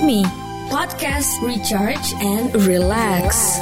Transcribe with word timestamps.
Me, 0.00 0.24
podcast 0.72 1.28
recharge 1.44 2.16
and 2.18 2.48
relax. 2.64 3.60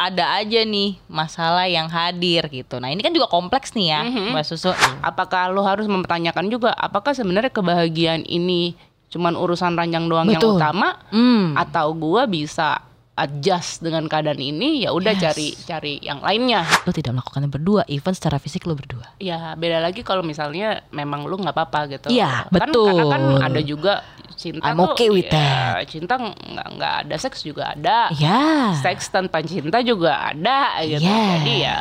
ada 0.00 0.40
aja 0.40 0.64
nih 0.64 0.96
masalah 1.06 1.68
yang 1.68 1.84
hadir 1.84 2.48
gitu. 2.48 2.80
Nah 2.80 2.88
ini 2.88 3.04
kan 3.04 3.12
juga 3.12 3.28
kompleks 3.28 3.76
nih 3.76 3.92
ya, 3.92 4.00
Mhm. 4.00 4.32
Mbak 4.32 4.44
Susu. 4.48 4.72
Apakah 5.04 5.52
lo 5.52 5.60
harus 5.60 5.84
mempertanyakan 5.84 6.48
juga 6.48 6.72
apakah 6.72 7.12
sebenarnya 7.12 7.52
kebahagiaan 7.52 8.24
ini 8.24 8.72
cuman 9.12 9.36
urusan 9.36 9.76
ranjang 9.76 10.08
doang 10.08 10.24
yang 10.24 10.40
Betul. 10.40 10.56
utama 10.56 10.96
Hmm. 11.12 11.52
atau 11.52 11.92
gua 11.92 12.24
bisa 12.24 12.80
adjust 13.20 13.80
dengan 13.80 14.08
keadaan 14.08 14.36
ini 14.36 14.82
ya 14.82 14.90
udah 14.90 15.12
Yes. 15.12 15.22
cari 15.22 15.48
cari 15.60 15.94
yang 16.00 16.18
lainnya. 16.18 16.64
Lo 16.82 16.90
tidak 16.90 17.12
melakukannya 17.12 17.46
berdua, 17.46 17.82
even 17.86 18.10
secara 18.10 18.40
fisik 18.40 18.64
lo 18.64 18.72
berdua. 18.72 19.04
Ya 19.18 19.52
beda 19.54 19.78
lagi 19.78 20.00
kalau 20.00 20.24
misalnya 20.24 20.80
memang 20.88 21.28
lu 21.28 21.36
nggak 21.36 21.52
apa-apa 21.52 21.80
gitu. 21.90 22.08
Iya, 22.08 22.48
Kan- 22.48 22.52
betul. 22.52 22.96
Karena 22.96 23.12
kan 23.12 23.22
ada 23.46 23.60
juga 23.60 23.94
cinta 24.34 24.64
I'm 24.64 24.80
tuh, 24.80 24.96
okay 24.96 25.08
with 25.12 25.28
ya, 25.28 25.84
Cinta 25.84 26.16
nggak 26.16 26.68
nggak 26.74 26.94
ada 27.04 27.16
seks 27.16 27.44
juga 27.44 27.76
ada. 27.76 28.08
Ya. 28.16 28.72
Seks 28.80 29.12
tanpa 29.12 29.44
cinta 29.44 29.84
juga 29.84 30.16
ada 30.32 30.80
gitu. 30.80 31.04
Yes. 31.04 31.28
Jadi 31.36 31.54
ya 31.60 31.76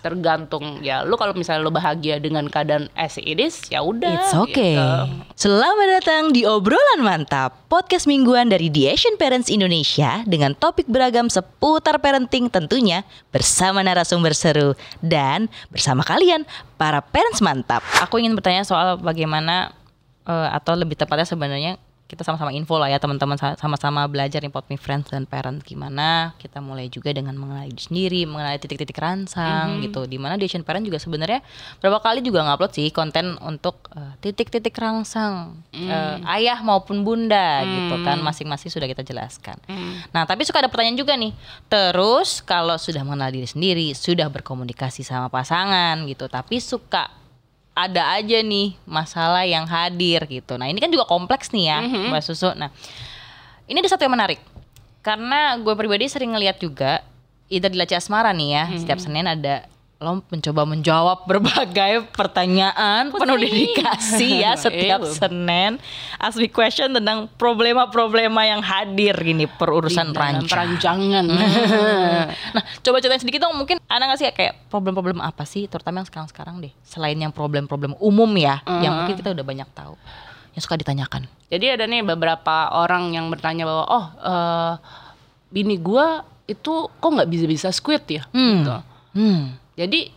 tergantung 0.00 0.80
ya 0.80 1.04
lu 1.04 1.14
kalau 1.20 1.36
misalnya 1.36 1.60
lu 1.60 1.72
bahagia 1.72 2.16
dengan 2.16 2.48
keadaan 2.48 2.88
as 2.96 3.20
it 3.20 3.36
is 3.36 3.68
ya 3.68 3.84
udah. 3.84 4.16
It's 4.16 4.32
okay. 4.32 4.80
gitu. 4.80 4.88
Selamat 5.36 6.00
datang 6.00 6.32
di 6.32 6.48
obrolan 6.48 7.04
mantap 7.04 7.68
podcast 7.68 8.08
mingguan 8.08 8.48
dari 8.48 8.72
The 8.72 8.96
Asian 8.96 9.20
Parents 9.20 9.52
Indonesia 9.52 10.24
dengan 10.24 10.56
topik 10.56 10.88
beragam 10.88 11.28
seputar 11.28 12.00
parenting 12.00 12.48
tentunya 12.48 13.04
bersama 13.28 13.84
narasumber 13.84 14.32
seru 14.32 14.72
dan 15.04 15.52
bersama 15.68 16.00
kalian 16.00 16.48
para 16.80 17.04
parents 17.04 17.44
mantap. 17.44 17.84
Aku 18.00 18.16
ingin 18.16 18.32
bertanya 18.32 18.64
soal 18.64 18.96
bagaimana 18.96 19.76
eh, 20.24 20.48
atau 20.56 20.72
lebih 20.74 20.96
tepatnya 20.96 21.28
sebenarnya 21.28 21.76
kita 22.10 22.26
sama-sama 22.26 22.50
info 22.50 22.74
lah 22.74 22.90
ya 22.90 22.98
teman-teman 22.98 23.38
sa- 23.38 23.54
sama-sama 23.54 24.02
belajar 24.10 24.42
nih 24.42 24.50
Me 24.66 24.74
Friends 24.74 25.14
dan 25.14 25.30
Parent 25.30 25.62
gimana. 25.62 26.34
Kita 26.42 26.58
mulai 26.58 26.90
juga 26.90 27.14
dengan 27.14 27.38
mengenali 27.38 27.70
diri 27.70 27.82
sendiri 27.86 28.20
mengenali 28.26 28.58
titik-titik 28.58 28.98
rangsang 28.98 29.78
gitu 29.86 30.10
di 30.10 30.18
mana 30.18 30.34
di 30.34 30.50
Asian 30.50 30.66
Parent 30.66 30.82
juga 30.82 30.98
sebenarnya 30.98 31.38
berapa 31.78 32.02
kali 32.02 32.20
juga 32.20 32.42
ngupload 32.42 32.72
sih 32.74 32.90
konten 32.90 33.38
untuk 33.38 33.86
eh, 33.94 34.18
titik-titik 34.18 34.74
rangsang 34.74 35.54
eh, 35.70 36.18
ayah 36.34 36.58
maupun 36.60 37.06
bunda 37.06 37.62
gitu 37.62 38.02
kan 38.02 38.18
masing-masing 38.18 38.74
sudah 38.74 38.90
kita 38.90 39.06
jelaskan. 39.06 39.54
Nah 40.10 40.26
tapi 40.26 40.42
suka 40.42 40.58
ada 40.58 40.68
pertanyaan 40.72 40.98
juga 40.98 41.14
nih 41.14 41.30
terus 41.70 42.42
kalau 42.42 42.74
sudah 42.74 43.06
mengenal 43.06 43.30
diri 43.30 43.46
sendiri 43.46 43.94
sudah 43.94 44.26
berkomunikasi 44.26 45.06
sama 45.06 45.30
pasangan 45.30 46.02
gitu 46.08 46.26
tapi 46.26 46.58
suka 46.58 47.06
ada 47.70 48.18
aja 48.18 48.42
nih 48.42 48.74
masalah 48.84 49.46
yang 49.46 49.64
hadir 49.64 50.26
gitu. 50.26 50.58
Nah 50.58 50.66
ini 50.66 50.82
kan 50.82 50.90
juga 50.90 51.06
kompleks 51.06 51.54
nih 51.54 51.64
ya 51.70 51.78
Mbak 52.10 52.22
Susu. 52.26 52.50
Nah 52.58 52.74
ini 53.70 53.78
ada 53.78 53.90
satu 53.90 54.02
yang 54.02 54.18
menarik 54.18 54.42
karena 55.00 55.54
gue 55.62 55.74
pribadi 55.78 56.10
sering 56.10 56.34
ngeliat 56.34 56.58
juga 56.58 57.00
either 57.46 57.70
di 57.70 57.78
Laci 57.78 57.94
Asmara 57.94 58.34
nih 58.34 58.48
ya 58.50 58.64
setiap 58.74 58.98
Senin 58.98 59.30
ada 59.30 59.69
lo 60.00 60.24
mencoba 60.26 60.64
menjawab 60.64 61.28
berbagai 61.28 62.08
pertanyaan 62.10 63.12
penuh 63.12 63.36
dedikasi 63.36 64.40
ya 64.40 64.56
setiap 64.56 65.04
Ew. 65.04 65.12
Senin 65.12 65.76
ask 66.16 66.40
me 66.40 66.48
question 66.48 66.88
tentang 66.90 67.28
problema-problema 67.30 68.40
yang 68.42 68.64
hadir 68.64 69.12
gini 69.14 69.44
perurusan 69.44 70.08
Di 70.08 70.16
dalam 70.16 70.40
rancang. 70.40 70.48
perancangan. 70.48 71.24
Nah, 72.50 72.64
coba 72.80 72.96
ceritain 72.98 73.20
sedikit 73.20 73.44
dong 73.44 73.54
mungkin 73.54 73.76
ada 73.84 74.02
nggak 74.02 74.16
sih 74.16 74.28
kayak 74.30 74.56
problem-problem 74.66 75.20
apa 75.20 75.44
sih 75.44 75.66
terutama 75.66 76.00
yang 76.00 76.08
sekarang-sekarang 76.08 76.58
deh 76.58 76.72
selain 76.80 77.14
yang 77.14 77.30
problem-problem 77.30 77.92
umum 78.00 78.28
ya 78.34 78.64
yang 78.80 78.96
mungkin 78.96 79.14
kita 79.14 79.30
udah 79.30 79.44
banyak 79.44 79.68
tahu 79.70 79.94
yang 80.50 80.62
suka 80.64 80.74
ditanyakan. 80.74 81.28
Jadi 81.46 81.66
ada 81.70 81.84
nih 81.84 82.00
beberapa 82.02 82.72
orang 82.72 83.12
yang 83.12 83.28
bertanya 83.28 83.68
bahwa 83.68 83.84
oh 83.84 84.04
eh, 84.18 84.72
bini 85.48 85.76
gua 85.76 86.24
itu 86.44 86.72
kok 86.88 87.10
nggak 87.10 87.28
bisa-bisa 87.28 87.68
squid 87.68 88.02
ya 88.08 88.24
Hmm. 88.30 88.54
gitu. 88.56 88.74
Hmm. 89.12 89.42
Jadi 89.80 90.12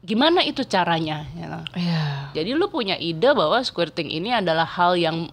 gimana 0.00 0.40
itu 0.40 0.64
caranya? 0.64 1.28
ya? 1.36 1.60
Iya. 1.76 2.02
Jadi 2.32 2.56
lu 2.56 2.72
punya 2.72 2.96
ide 2.96 3.36
bahwa 3.36 3.60
squirting 3.60 4.08
ini 4.08 4.32
adalah 4.32 4.64
hal 4.64 4.96
yang 4.96 5.28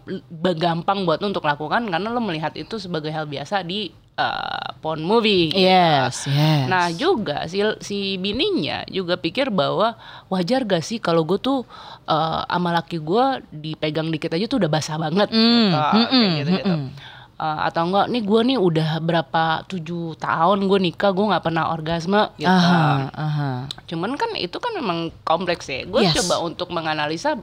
gampang 0.59 1.07
buat 1.07 1.23
lu 1.23 1.31
untuk 1.31 1.47
lakukan 1.47 1.87
karena 1.87 2.11
lu 2.11 2.19
melihat 2.19 2.51
itu 2.59 2.75
sebagai 2.75 3.07
hal 3.07 3.23
biasa 3.23 3.63
di 3.63 3.87
uh, 4.19 4.75
porn 4.83 4.99
movie. 4.99 5.55
Yes, 5.55 6.27
yes. 6.27 6.67
Nah 6.67 6.91
juga 6.91 7.47
si 7.47 7.63
si 7.79 8.19
bininya 8.19 8.83
juga 8.91 9.15
pikir 9.15 9.47
bahwa 9.47 9.95
wajar 10.27 10.67
gak 10.67 10.83
sih 10.83 10.99
kalau 10.99 11.23
gue 11.23 11.39
tuh 11.39 11.63
uh, 12.03 12.43
sama 12.43 12.75
laki 12.75 12.99
gue 12.99 13.25
dipegang 13.47 14.11
dikit 14.11 14.35
aja 14.35 14.51
tuh 14.51 14.59
udah 14.59 14.71
basah 14.73 14.99
banget, 14.99 15.31
Mm, 15.31 15.39
gitu, 15.39 15.77
mm-mm, 15.79 16.11
kayak 16.11 16.35
gitu-gitu. 16.43 16.73
mm-mm. 16.75 17.15
Uh, 17.37 17.69
atau 17.69 17.85
enggak 17.85 18.09
nih 18.09 18.25
gue 18.25 18.41
nih 18.49 18.57
udah 18.57 18.89
berapa 18.97 19.61
tujuh 19.69 20.17
tahun 20.17 20.65
gue 20.65 20.79
nikah 20.89 21.13
gue 21.13 21.21
nggak 21.21 21.45
pernah 21.45 21.69
orgasme 21.69 22.33
gitu. 22.33 22.49
Aha, 22.49 23.13
aha. 23.13 23.51
Cuman 23.85 24.17
kan 24.17 24.33
itu 24.33 24.57
kan 24.57 24.73
memang 24.73 25.13
kompleks 25.21 25.69
ya. 25.69 25.85
Gue 25.85 26.01
Yes. 26.01 26.17
coba 26.17 26.41
untuk 26.41 26.73
menganalisa 26.73 27.37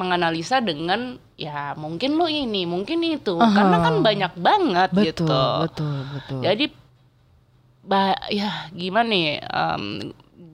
menganalisa 0.00 0.64
dengan 0.64 1.20
ya 1.36 1.76
mungkin 1.76 2.16
lo 2.16 2.24
ini, 2.32 2.64
mungkin 2.64 3.04
itu. 3.04 3.36
Aha. 3.36 3.52
Karena 3.52 3.76
kan 3.84 3.94
banyak 4.00 4.32
banget 4.40 4.88
Betul, 4.96 5.04
gitu. 5.12 5.28
betul, 5.68 5.96
betul. 6.16 6.40
Jadi 6.40 6.64
ba 7.84 8.16
ya 8.32 8.72
gimana 8.72 9.08
nih? 9.12 9.28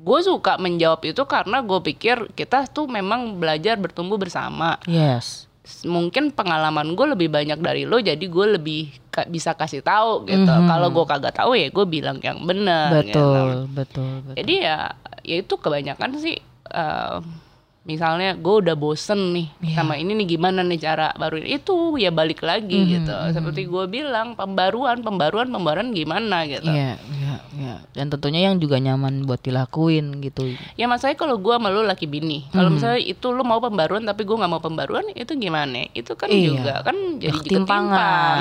gue 0.02 0.18
suka 0.26 0.58
menjawab 0.58 1.06
itu 1.06 1.22
karena 1.30 1.62
gue 1.62 1.78
pikir 1.86 2.34
kita 2.34 2.66
tuh 2.66 2.90
memang 2.90 3.38
belajar 3.38 3.78
bertumbuh 3.78 4.18
bersama. 4.18 4.74
yes. 4.90 5.46
Mungkin 5.62 6.34
pengalaman 6.34 6.92
gue 6.92 7.06
lebih 7.08 7.28
banyak 7.28 7.54
dari 7.56 7.86
lo, 7.86 7.96
jadi 7.96 8.18
gue 8.18 8.46
lebih 8.52 8.82
ka- 9.08 9.26
bisa 9.26 9.54
kasih 9.54 9.78
tahu 9.78 10.26
gitu. 10.26 10.42
Mhm. 10.48 10.66
Kalau 10.66 10.90
gue 10.90 11.04
kagak 11.06 11.34
tahu 11.34 11.54
ya 11.54 11.70
gue 11.70 11.86
bilang 11.86 12.18
yang 12.18 12.42
benar. 12.42 12.90
gitu. 13.00 13.14
Betul, 13.14 13.48
betul, 13.70 14.10
betul. 14.20 14.34
Jadi 14.36 14.54
ya, 14.60 14.76
ya 15.22 15.36
itu 15.38 15.54
kebanyakan 15.54 16.18
sih. 16.18 16.36
eh, 16.64 17.16
misalnya 17.82 18.38
gue 18.38 18.54
udah 18.62 18.74
bosen 18.74 19.34
nih 19.34 19.46
Iya. 19.58 19.74
sama 19.76 19.98
ini 19.98 20.14
nih 20.14 20.26
gimana 20.30 20.62
nih 20.62 20.78
cara 20.78 21.10
baru 21.12 21.34
itu 21.36 21.74
ya 21.96 22.08
balik 22.08 22.38
lagi 22.40 22.78
Mhm, 22.78 22.88
gitu. 22.88 23.10
Seperti 23.32 23.66
gue 23.66 23.84
bilang 23.86 24.38
pembaruan, 24.38 25.02
pembaruan, 25.02 25.50
pembaruan 25.50 25.90
gimana 25.90 26.46
gitu. 26.46 26.62
Iya, 26.64 26.94
iya, 26.94 27.34
iya. 27.52 27.74
Dan 27.90 28.06
tentunya 28.08 28.46
yang 28.46 28.56
juga 28.56 28.78
nyaman 28.78 29.26
buat 29.26 29.42
dilakuin 29.42 30.22
gitu. 30.22 30.46
Ya 30.74 30.86
masalahnya 30.86 31.18
kalau 31.18 31.36
gue 31.36 31.50
sama 31.50 31.68
lu 31.68 31.82
laki 31.82 32.06
bini, 32.06 32.46
kalau 32.48 32.70
Mhm. 32.70 32.74
misalnya 32.78 33.00
itu 33.00 33.26
lu 33.28 33.42
mau 33.42 33.58
pembaruan 33.58 34.02
tapi 34.02 34.22
gue 34.22 34.36
nggak 34.36 34.52
mau 34.52 34.62
pembaruan, 34.62 35.02
itu 35.10 35.34
gimana? 35.34 35.82
Itu 35.90 36.14
kan 36.14 36.30
Iya. 36.30 36.46
juga 36.48 36.74
kan 36.82 36.96
jadi 37.18 37.34
Ketimpangan, 37.34 38.36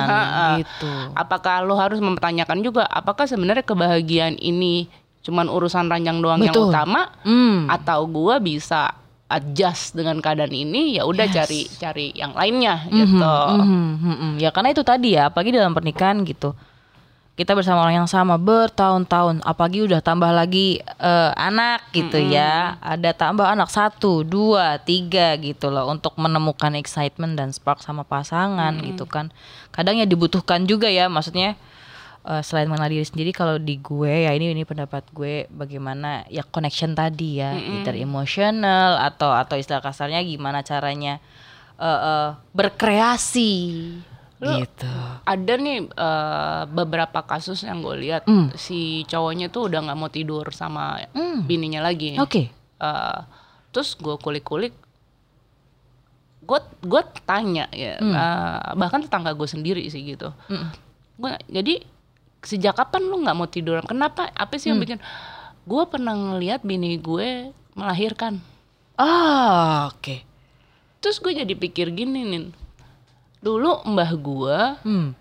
gitu. 0.60 0.92
Apakah 1.14 1.66
lu 1.66 1.74
harus 1.74 1.98
mempertanyakan 1.98 2.62
juga 2.62 2.86
apakah 2.86 3.26
sebenarnya 3.26 3.66
kebahagiaan 3.66 4.38
ini 4.38 4.86
cuman 5.22 5.46
urusan 5.48 5.86
ranjang 5.86 6.18
doang 6.18 6.42
yang 6.42 6.50
Betul. 6.50 6.70
utama 6.70 7.10
Hmm. 7.22 7.66
atau 7.68 8.06
gua 8.06 8.38
bisa 8.38 9.01
adjust 9.32 9.96
dengan 9.96 10.20
keadaan 10.20 10.52
ini 10.52 11.00
ya 11.00 11.08
udah 11.08 11.26
Yes. 11.26 11.36
cari 11.36 11.62
cari 11.80 12.08
yang 12.12 12.36
lainnya 12.36 12.86
Mhm, 12.86 12.98
gitu. 13.00 13.36
mhm, 13.64 13.84
mhm. 13.98 14.32
Ya 14.38 14.52
karena 14.52 14.76
itu 14.76 14.84
tadi 14.84 15.16
ya, 15.16 15.32
apalagi 15.32 15.56
dalam 15.56 15.72
pernikahan 15.72 16.22
gitu. 16.28 16.52
Kita 17.32 17.56
bersama 17.56 17.82
orang 17.82 18.04
yang 18.06 18.12
sama 18.12 18.36
bertahun-tahun, 18.36 19.42
apalagi 19.42 19.88
udah 19.88 20.04
tambah 20.04 20.30
lagi 20.30 20.84
eh, 20.84 21.32
anak 21.34 21.90
gitu 21.90 22.20
ya. 22.20 22.76
Ada 22.84 23.16
tambah 23.16 23.48
anak 23.48 23.72
satu, 23.72 24.22
dua, 24.22 24.78
tiga 24.78 25.40
gitu 25.40 25.72
loh 25.72 25.88
untuk 25.90 26.14
menemukan 26.20 26.76
excitement 26.76 27.40
dan 27.40 27.50
spark 27.56 27.80
sama 27.82 28.04
pasangan 28.04 28.76
gitu 28.84 29.08
kan. 29.08 29.32
Kadang 29.72 29.98
ya 29.98 30.06
dibutuhkan 30.06 30.68
juga 30.68 30.92
ya, 30.92 31.08
maksudnya 31.08 31.56
eh, 32.24 32.42
selain 32.42 32.66
mengenal 32.66 32.90
diri 32.90 33.02
sendiri 33.02 33.32
kalau 33.32 33.56
di 33.56 33.78
gue 33.78 34.26
ya 34.26 34.32
ini 34.32 34.52
ini 34.52 34.62
pendapat 34.62 35.10
gue 35.10 35.46
bagaimana 35.48 36.24
ya 36.28 36.44
connection 36.44 36.92
tadi 36.92 37.38
ya, 37.38 37.54
either 37.54 37.94
emotional 37.96 38.98
atau 38.98 39.30
atau 39.30 39.56
istilah 39.56 39.80
kasarnya 39.80 40.22
gimana 40.22 40.62
caranya 40.62 41.18
eh, 41.76 41.86
eh, 42.04 42.30
berkreasi 42.52 43.54
gitu. 44.42 44.90
Ada 45.22 45.54
nih 45.56 45.86
eh, 45.88 46.62
beberapa 46.68 47.22
kasus 47.22 47.62
yang 47.62 47.80
gue 47.80 47.94
lihat 48.00 48.26
Hmm. 48.26 48.50
si 48.56 49.06
cowoknya 49.06 49.48
tuh 49.48 49.70
udah 49.70 49.82
nggak 49.82 49.96
mau 49.96 50.10
tidur 50.10 50.50
sama 50.50 50.98
Hmm. 51.12 51.42
bininya 51.42 51.82
lagi. 51.82 52.18
Oke. 52.18 52.50
Eh, 52.78 53.20
terus 53.70 53.94
gue 53.94 54.14
kulik-kulik 54.16 54.74
gue 56.42 56.60
gue 56.82 57.02
tanya 57.24 57.70
ya 57.72 57.96
eh, 57.96 58.60
bahkan 58.74 59.00
tetangga 59.00 59.32
gue 59.32 59.46
sendiri 59.46 59.86
sih 59.86 60.02
gitu 60.04 60.34
Mm. 60.50 60.68
gue 61.16 61.32
jadi 61.48 61.74
sejak 62.42 62.74
kapan 62.74 63.02
lu 63.04 63.20
nggak 63.20 63.34
mau 63.34 63.46
tidur 63.46 63.82
kenapa 63.82 64.30
apa 64.30 64.54
sih 64.56 64.70
yang 64.70 64.78
bikin 64.78 64.98
gue 65.62 65.84
pernah 65.86 66.12
ngelihat 66.12 66.62
bini 66.62 66.98
gue 66.98 67.50
melahirkan 67.74 68.42
Ah, 68.96 69.90
oke. 69.90 70.22
terus 71.00 71.18
gue 71.18 71.34
jadi 71.34 71.50
pikir 71.52 71.90
gini 71.90 72.22
nih 72.24 72.44
dulu 73.40 73.82
mbah 73.88 74.12
gue 74.14 74.58
Hmm. 74.82 75.18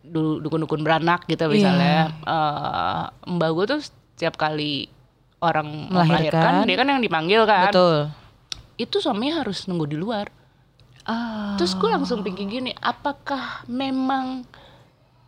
dulu 0.00 0.38
dukun-dukun 0.38 0.80
beranak 0.80 1.26
gitu 1.26 1.46
misalnya 1.48 2.14
eh, 2.20 3.02
mbah 3.26 3.50
gue 3.52 3.64
tuh 3.68 3.80
setiap 3.82 4.34
kali 4.36 4.86
orang 5.38 5.88
Melahirkan. 5.88 6.02
melahirkan 6.32 6.52
dia 6.62 6.76
kan 6.76 6.86
yang 6.88 7.00
dipanggil 7.00 7.42
kan 7.42 7.68
Betul. 7.68 7.98
itu 8.76 8.96
suaminya 8.96 9.40
harus 9.40 9.66
nunggu 9.66 9.86
di 9.86 9.96
luar 9.96 10.30
Ah. 11.02 11.54
Terus 11.54 11.72
gue 11.72 11.86
langsung 11.86 12.18
pikir 12.20 12.50
gini, 12.50 12.74
apakah 12.76 13.62
memang 13.66 14.42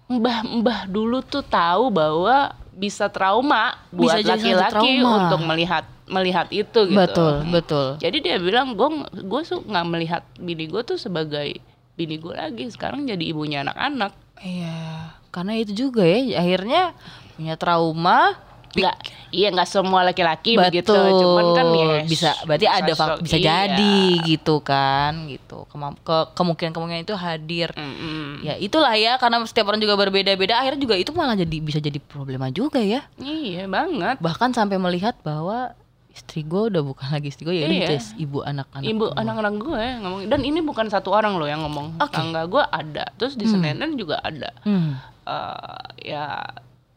mbah-mbah 0.09 0.89
dulu 0.89 1.21
tuh 1.21 1.45
tahu 1.45 1.93
bahwa 1.93 2.57
bisa 2.73 3.11
trauma 3.13 3.77
buat 3.93 4.25
laki-laki 4.25 5.05
untuk 5.05 5.41
melihat 5.45 5.85
melihat 6.09 6.49
itu 6.49 6.89
gitu. 6.89 6.97
betul, 6.97 7.35
betul. 7.53 7.89
Jadi 8.01 8.25
dia 8.25 8.37
bilang 8.41 8.73
gue 8.73 8.89
gue 9.13 9.41
tuh 9.45 9.61
nggak 9.61 9.87
melihat 9.87 10.23
bini 10.41 10.65
gue 10.67 10.81
tuh 10.81 10.97
sebagai 10.97 11.61
bini 11.95 12.17
gue 12.17 12.33
lagi. 12.33 12.65
Sekarang 12.73 13.05
jadi 13.05 13.21
ibunya 13.21 13.61
anak-anak. 13.61 14.17
Iya, 14.41 15.13
karena 15.29 15.53
itu 15.61 15.73
juga 15.77 16.07
ya 16.09 16.41
akhirnya 16.41 16.97
punya 17.37 17.55
trauma. 17.61 18.48
Nggak, 18.69 18.97
iya 19.31 19.49
nggak 19.49 19.65
semua 19.65 20.01
laki-laki 20.03 20.57
begitu. 20.57 20.93
Cuman 20.93 21.47
kan 21.53 21.67
ya 21.71 21.87
bisa 22.05 22.31
berarti 22.45 22.67
ada 22.67 22.93
fak- 22.93 23.09
sosok- 23.17 23.23
bisa 23.23 23.37
iya. 23.37 23.47
jadi 23.67 23.97
gitu 24.27 24.61
kan 24.61 25.25
gitu. 25.27 25.65
Kema- 25.69 25.97
ke 25.97 26.17
kemungkinan-kemungkinan 26.33 27.03
itu 27.03 27.15
hadir. 27.15 27.73
Mm-mm. 27.73 28.43
Ya 28.43 28.55
itulah 28.55 28.93
ya 28.93 29.17
karena 29.17 29.41
setiap 29.43 29.69
orang 29.69 29.79
juga 29.79 29.95
berbeda-beda 29.95 30.59
akhirnya 30.59 30.81
juga 30.81 30.95
itu 30.95 31.11
malah 31.11 31.33
jadi 31.33 31.57
bisa 31.59 31.79
jadi 31.79 31.97
problema 31.99 32.49
juga 32.49 32.79
ya. 32.79 33.07
Iya 33.17 33.65
banget. 33.65 34.19
Bahkan 34.19 34.53
sampai 34.53 34.77
melihat 34.77 35.17
bahwa 35.21 35.73
istri 36.09 36.43
gue 36.43 36.67
udah 36.67 36.83
bukan 36.83 37.09
lagi 37.09 37.31
istri 37.31 37.47
gue 37.47 37.55
ya 37.55 37.65
Iya. 37.65 37.95
just 37.95 38.19
ibu 38.19 38.43
anak-anak. 38.43 38.85
Ibu 38.85 39.07
anak-anak 39.13 39.55
gue 39.57 39.85
ngomong 40.03 40.21
dan 40.27 40.41
ini 40.43 40.59
bukan 40.61 40.91
satu 40.91 41.09
orang 41.09 41.39
loh 41.39 41.47
yang 41.47 41.63
ngomong. 41.63 41.95
Oke. 41.97 42.11
Tangga 42.11 42.43
gue 42.45 42.59
ada. 42.61 43.07
Terus 43.15 43.39
di 43.39 43.47
Senen 43.47 43.79
juga 43.95 44.19
ada. 44.19 44.51
Hmm. 44.63 44.99
Eh, 45.23 45.79
ya 46.11 46.43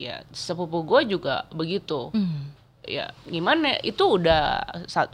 ya 0.01 0.25
sepupu 0.33 0.81
gue 0.81 1.13
juga 1.13 1.45
begitu. 1.53 2.09
Hmm. 2.09 2.49
ya 2.81 3.13
gimana? 3.29 3.77
Itu 3.85 4.17
udah 4.17 4.65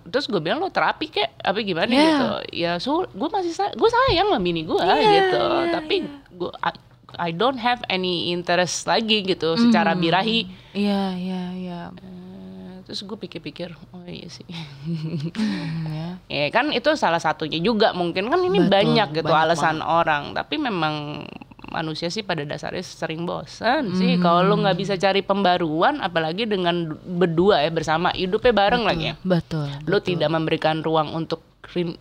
terus 0.07 0.31
gue 0.31 0.39
bilang 0.39 0.63
lo 0.63 0.72
terapi 0.72 1.12
kek? 1.12 1.36
Apa 1.44 1.60
gimana? 1.60 1.92
Yeah. 1.92 2.07
gitu. 2.07 2.28
Ya 2.56 2.72
so 2.80 3.04
gue 3.12 3.28
masih 3.28 3.51
sa- 3.51 3.75
gue 3.75 3.89
sayang 3.92 4.31
lah 4.31 4.39
bini 4.39 4.63
gue 4.63 4.80
gitu. 4.80 5.44
tapi 5.75 6.07
gue 6.31 6.51
I, 6.63 6.72
I 7.19 7.30
don't 7.36 7.60
have 7.60 7.84
any 7.92 8.31
interest 8.31 8.88
lagi 8.88 9.28
gitu 9.28 9.60
secara 9.60 10.00
birahi. 10.00 10.48
Iya, 10.72 11.04
iya, 11.19 11.44
iya. 11.60 11.81
Eh, 11.92 12.84
terus 12.88 13.04
gue 13.04 13.18
pikir-pikir 13.19 13.75
oh 13.92 14.07
iya 14.07 14.31
sih. 14.31 14.48
Hmm, 14.48 15.92
ya. 15.92 16.10
ya 16.39 16.48
kan 16.56 16.72
itu 16.72 16.88
salah 16.95 17.19
satunya 17.19 17.60
juga. 17.60 17.92
Mungkin 17.92 18.31
kan 18.31 18.39
ini 18.39 18.63
Betul, 18.63 18.72
banyak 18.72 19.07
gitu 19.12 19.28
banyak 19.28 19.44
alasan 19.44 19.84
orang. 19.84 20.31
Tapi 20.31 20.56
memang 20.56 21.28
manusia 21.67 22.07
sih 22.07 22.21
pada 22.21 22.41
dasarnya 22.41 22.81
sering 22.81 23.23
bosan 23.23 23.91
sih. 23.93 24.15
Kalau 24.17 24.41
lo 24.41 24.55
nggak 24.57 24.77
bisa 24.77 24.93
cari 24.95 25.19
pembaruan 25.19 25.99
apalagi 25.99 26.43
dengan 26.43 26.95
berdua 26.97 27.61
ya 27.61 27.69
bersama 27.69 28.09
hidupnya 28.11 28.51
bareng 28.51 28.83
lagi 28.83 29.03
ya. 29.11 29.13
Betul. 29.21 29.67
lo 29.83 29.97
tidak 29.99 30.29
memberikan 30.29 30.79
ruang 30.79 31.11
untuk 31.11 31.43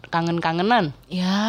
kangen-kangenan. 0.06 0.94
Ya. 1.06 1.42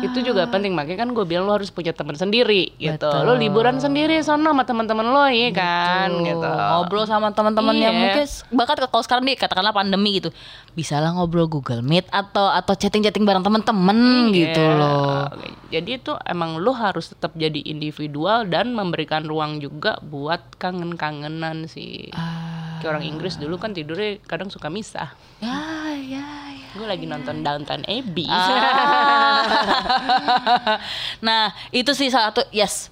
itu 0.00 0.24
juga 0.24 0.48
penting 0.48 0.72
makanya 0.72 1.04
kan 1.04 1.12
gue 1.12 1.24
bilang 1.24 1.44
lo 1.44 1.56
harus 1.56 1.68
punya 1.68 1.92
teman 1.92 2.16
sendiri 2.16 2.72
gitu. 2.76 2.96
Betul. 3.04 3.20
lo 3.20 3.36
liburan 3.36 3.76
sendiri 3.76 4.16
sono 4.20 4.48
sama 4.48 4.64
teman-teman 4.64 5.04
lo 5.04 5.24
ya 5.28 5.52
kan 5.52 6.08
gitu. 6.20 6.40
Ngobrol 6.40 7.04
sama 7.04 7.28
teman-teman 7.32 7.76
yang 7.76 7.92
Iya. 7.92 8.00
mungkin 8.00 8.24
bahkan 8.56 8.76
kalau 8.88 9.04
sekarang 9.04 9.24
nih 9.28 9.36
katakanlah 9.36 9.72
pandemi 9.72 10.16
gitu 10.16 10.32
bisa 10.72 10.96
lah 10.96 11.10
ngobrol 11.10 11.46
Google 11.46 11.80
Meet 11.80 12.06
atau 12.08 12.46
atau 12.46 12.72
chatting-chatting 12.72 13.22
bareng 13.22 13.40
teman-teman 13.40 13.98
gitu 14.30 14.56
Iya. 14.56 14.76
loh 14.76 15.26
Jadi 15.68 15.90
itu 15.96 16.12
emang 16.24 16.56
lu 16.56 16.72
harus 16.72 17.08
tetap 17.08 17.30
jadi 17.32 17.62
individual 17.62 18.42
dan 18.44 18.70
memberikan 18.70 19.22
ruang 19.22 19.58
juga 19.58 19.98
buat 20.00 20.42
kangen-kangenan 20.56 21.64
sih. 21.64 22.10
Ah. 22.10 22.78
Kayak 22.78 22.90
orang 22.92 23.06
Inggris 23.06 23.34
dulu 23.34 23.54
kan 23.54 23.70
tidurnya 23.70 24.18
kadang 24.24 24.48
suka 24.48 24.66
misah. 24.66 25.14
ya 25.38 25.60
ya 25.94 26.26
ya 26.50 26.68
Gue 26.72 26.86
lagi 26.86 27.04
nonton 27.04 27.40
Downton 27.40 27.82
Abbey. 27.84 28.26
Ah. 28.26 29.42
nah 31.20 31.42
itu 31.70 31.90
sih 31.92 32.08
salah 32.08 32.30
satu 32.30 32.42
yes 32.50 32.88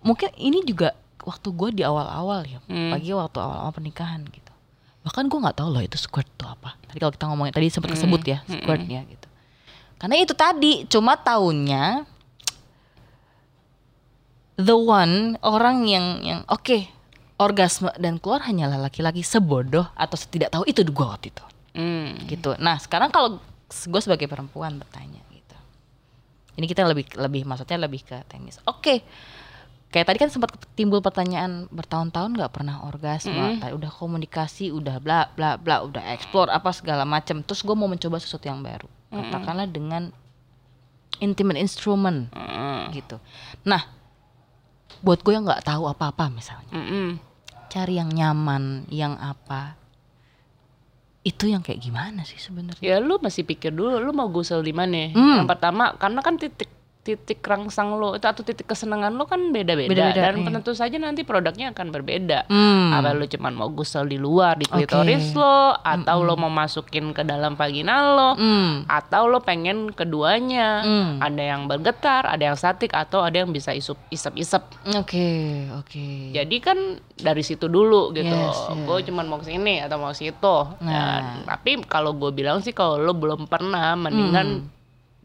mungkin 0.00 0.30
ini 0.36 0.62
juga 0.62 0.92
waktu 1.20 1.48
gue 1.50 1.68
di 1.72 1.82
awal-awal 1.82 2.44
ya 2.44 2.58
Hmm. 2.64 2.90
pagi 2.90 3.10
waktu 3.10 3.38
awal-awal 3.38 3.72
pernikahan 3.72 4.20
gitu 4.24 4.43
bahkan 5.04 5.28
gue 5.28 5.36
nggak 5.36 5.60
tahu 5.60 5.68
loh 5.68 5.82
itu 5.84 6.00
squirt 6.00 6.24
itu 6.24 6.44
apa 6.48 6.80
tadi 6.88 6.98
kalau 6.98 7.12
kita 7.12 7.24
ngomongin 7.28 7.52
tadi 7.52 7.68
sempat 7.68 7.92
kesebut 7.92 8.22
ya 8.24 8.38
squirt 8.48 8.88
ya 8.88 9.04
gitu 9.04 9.28
karena 10.00 10.16
itu 10.16 10.32
tadi 10.32 10.72
cuma 10.88 11.14
tahunya 11.14 12.08
the 14.56 14.74
one 14.74 15.36
orang 15.42 15.84
yang 15.84 16.06
yang 16.22 16.40
oke 16.48 16.88
orgasme 17.36 17.90
dan 17.98 18.16
keluar 18.16 18.46
hanyalah 18.46 18.78
laki-laki 18.78 19.20
sebodoh 19.20 19.90
atau 19.92 20.16
setidak 20.16 20.54
tahu 20.54 20.64
itu 20.64 20.80
gue 20.82 21.06
waktu 21.06 21.28
itu 21.30 21.44
Hmm. 21.74 22.14
gitu. 22.30 22.54
Nah 22.62 22.78
sekarang 22.78 23.10
kalau 23.10 23.42
gue 23.66 24.00
sebagai 24.00 24.30
perempuan 24.30 24.78
bertanya 24.78 25.18
gitu, 25.34 25.56
ini 26.54 26.70
kita 26.70 26.86
lebih 26.86 27.10
lebih 27.18 27.42
maksudnya 27.42 27.82
lebih 27.82 28.06
ke 28.06 28.22
teknis. 28.30 28.62
Oke, 28.62 29.02
kayak 29.94 30.10
tadi 30.10 30.18
kan 30.18 30.26
sempat 30.26 30.50
timbul 30.74 30.98
pertanyaan 30.98 31.70
bertahun-tahun 31.70 32.34
nggak 32.34 32.50
pernah 32.50 32.82
orgasme, 32.82 33.62
Tadi 33.62 33.78
udah 33.78 33.94
komunikasi, 33.94 34.74
udah 34.74 34.98
bla 34.98 35.30
bla 35.38 35.54
bla, 35.54 35.86
udah 35.86 36.02
explore 36.10 36.50
apa 36.50 36.74
segala 36.74 37.06
macam. 37.06 37.46
Terus 37.46 37.62
gue 37.62 37.78
mau 37.78 37.86
mencoba 37.86 38.18
sesuatu 38.18 38.50
yang 38.50 38.58
baru, 38.58 38.90
katakanlah 39.14 39.70
dengan 39.70 40.10
intimate 41.22 41.62
instrument 41.62 42.26
Mm-mm. 42.34 42.90
gitu. 42.90 43.22
Nah, 43.62 43.86
buat 44.98 45.22
gue 45.22 45.30
yang 45.30 45.46
nggak 45.46 45.62
tahu 45.62 45.86
apa-apa 45.86 46.26
misalnya, 46.26 46.74
Mm-mm. 46.74 47.22
cari 47.70 47.94
yang 47.94 48.10
nyaman, 48.10 48.90
yang 48.90 49.14
apa, 49.14 49.78
itu 51.22 51.46
yang 51.46 51.62
kayak 51.62 51.78
gimana 51.78 52.26
sih 52.26 52.42
sebenarnya? 52.42 52.82
Ya 52.82 52.98
lu 52.98 53.22
masih 53.22 53.46
pikir 53.46 53.70
dulu 53.70 54.02
lu 54.02 54.10
mau 54.10 54.26
gusel 54.26 54.58
di 54.66 54.74
mana? 54.74 55.14
Hmm. 55.14 55.38
Yang 55.38 55.54
pertama 55.54 55.94
karena 56.02 56.18
kan 56.18 56.34
titik 56.34 56.73
titik 57.04 57.38
rangsang 57.38 57.94
lo 57.94 58.16
itu 58.16 58.24
atau 58.24 58.40
titik 58.40 58.64
kesenangan 58.64 59.12
lo 59.12 59.28
kan 59.28 59.52
beda-beda 59.52 59.92
Beda-beda, 59.92 60.24
dan 60.24 60.34
iya. 60.34 60.48
tentu 60.50 60.72
saja 60.72 60.96
nanti 60.96 61.20
produknya 61.20 61.70
akan 61.70 61.92
berbeda. 61.92 62.48
Hmm. 62.48 62.90
Apa 62.90 63.12
lu 63.12 63.28
cuman 63.28 63.52
mau 63.52 63.68
gusel 63.68 64.08
di 64.08 64.16
luar 64.16 64.56
di 64.56 64.64
klitoris 64.64 65.36
lo 65.36 65.76
atau 65.76 66.24
lo 66.24 66.32
mau 66.34 66.48
masukin 66.48 67.12
ke 67.12 67.20
dalam 67.22 67.54
vaginal 67.54 68.04
lo 68.10 68.30
Hmm. 68.34 68.88
atau 68.88 69.28
lo 69.28 69.38
pengen 69.38 69.92
keduanya. 69.92 70.80
Hmm. 70.80 71.20
Ada 71.20 71.42
yang 71.46 71.62
bergetar, 71.66 72.24
ada 72.24 72.40
yang 72.42 72.56
statik 72.56 72.90
atau 72.90 73.20
ada 73.20 73.36
yang 73.36 73.52
bisa 73.52 73.70
isup 73.70 74.00
isep-isep. 74.08 74.64
Oke, 74.96 75.28
oke. 75.76 76.32
Jadi 76.32 76.56
kan 76.58 76.78
dari 77.14 77.44
situ 77.44 77.68
dulu 77.68 78.10
gitu. 78.10 78.32
Yes, 78.32 78.56
yes. 78.64 78.80
Gue 78.82 79.04
cuman 79.04 79.28
mau 79.28 79.36
ke 79.36 79.46
sini 79.46 79.78
atau 79.78 80.00
mau 80.00 80.10
situ. 80.10 80.56
Nah. 80.80 80.96
Dan- 81.20 81.44
tapi 81.46 81.84
kalau 81.84 82.16
gue 82.16 82.32
bilang 82.32 82.58
sih 82.58 82.72
kalau 82.72 82.96
lo 82.96 83.12
belum 83.12 83.44
pernah 83.44 83.92
mendingan 83.94 84.48
Hmm. 84.56 84.72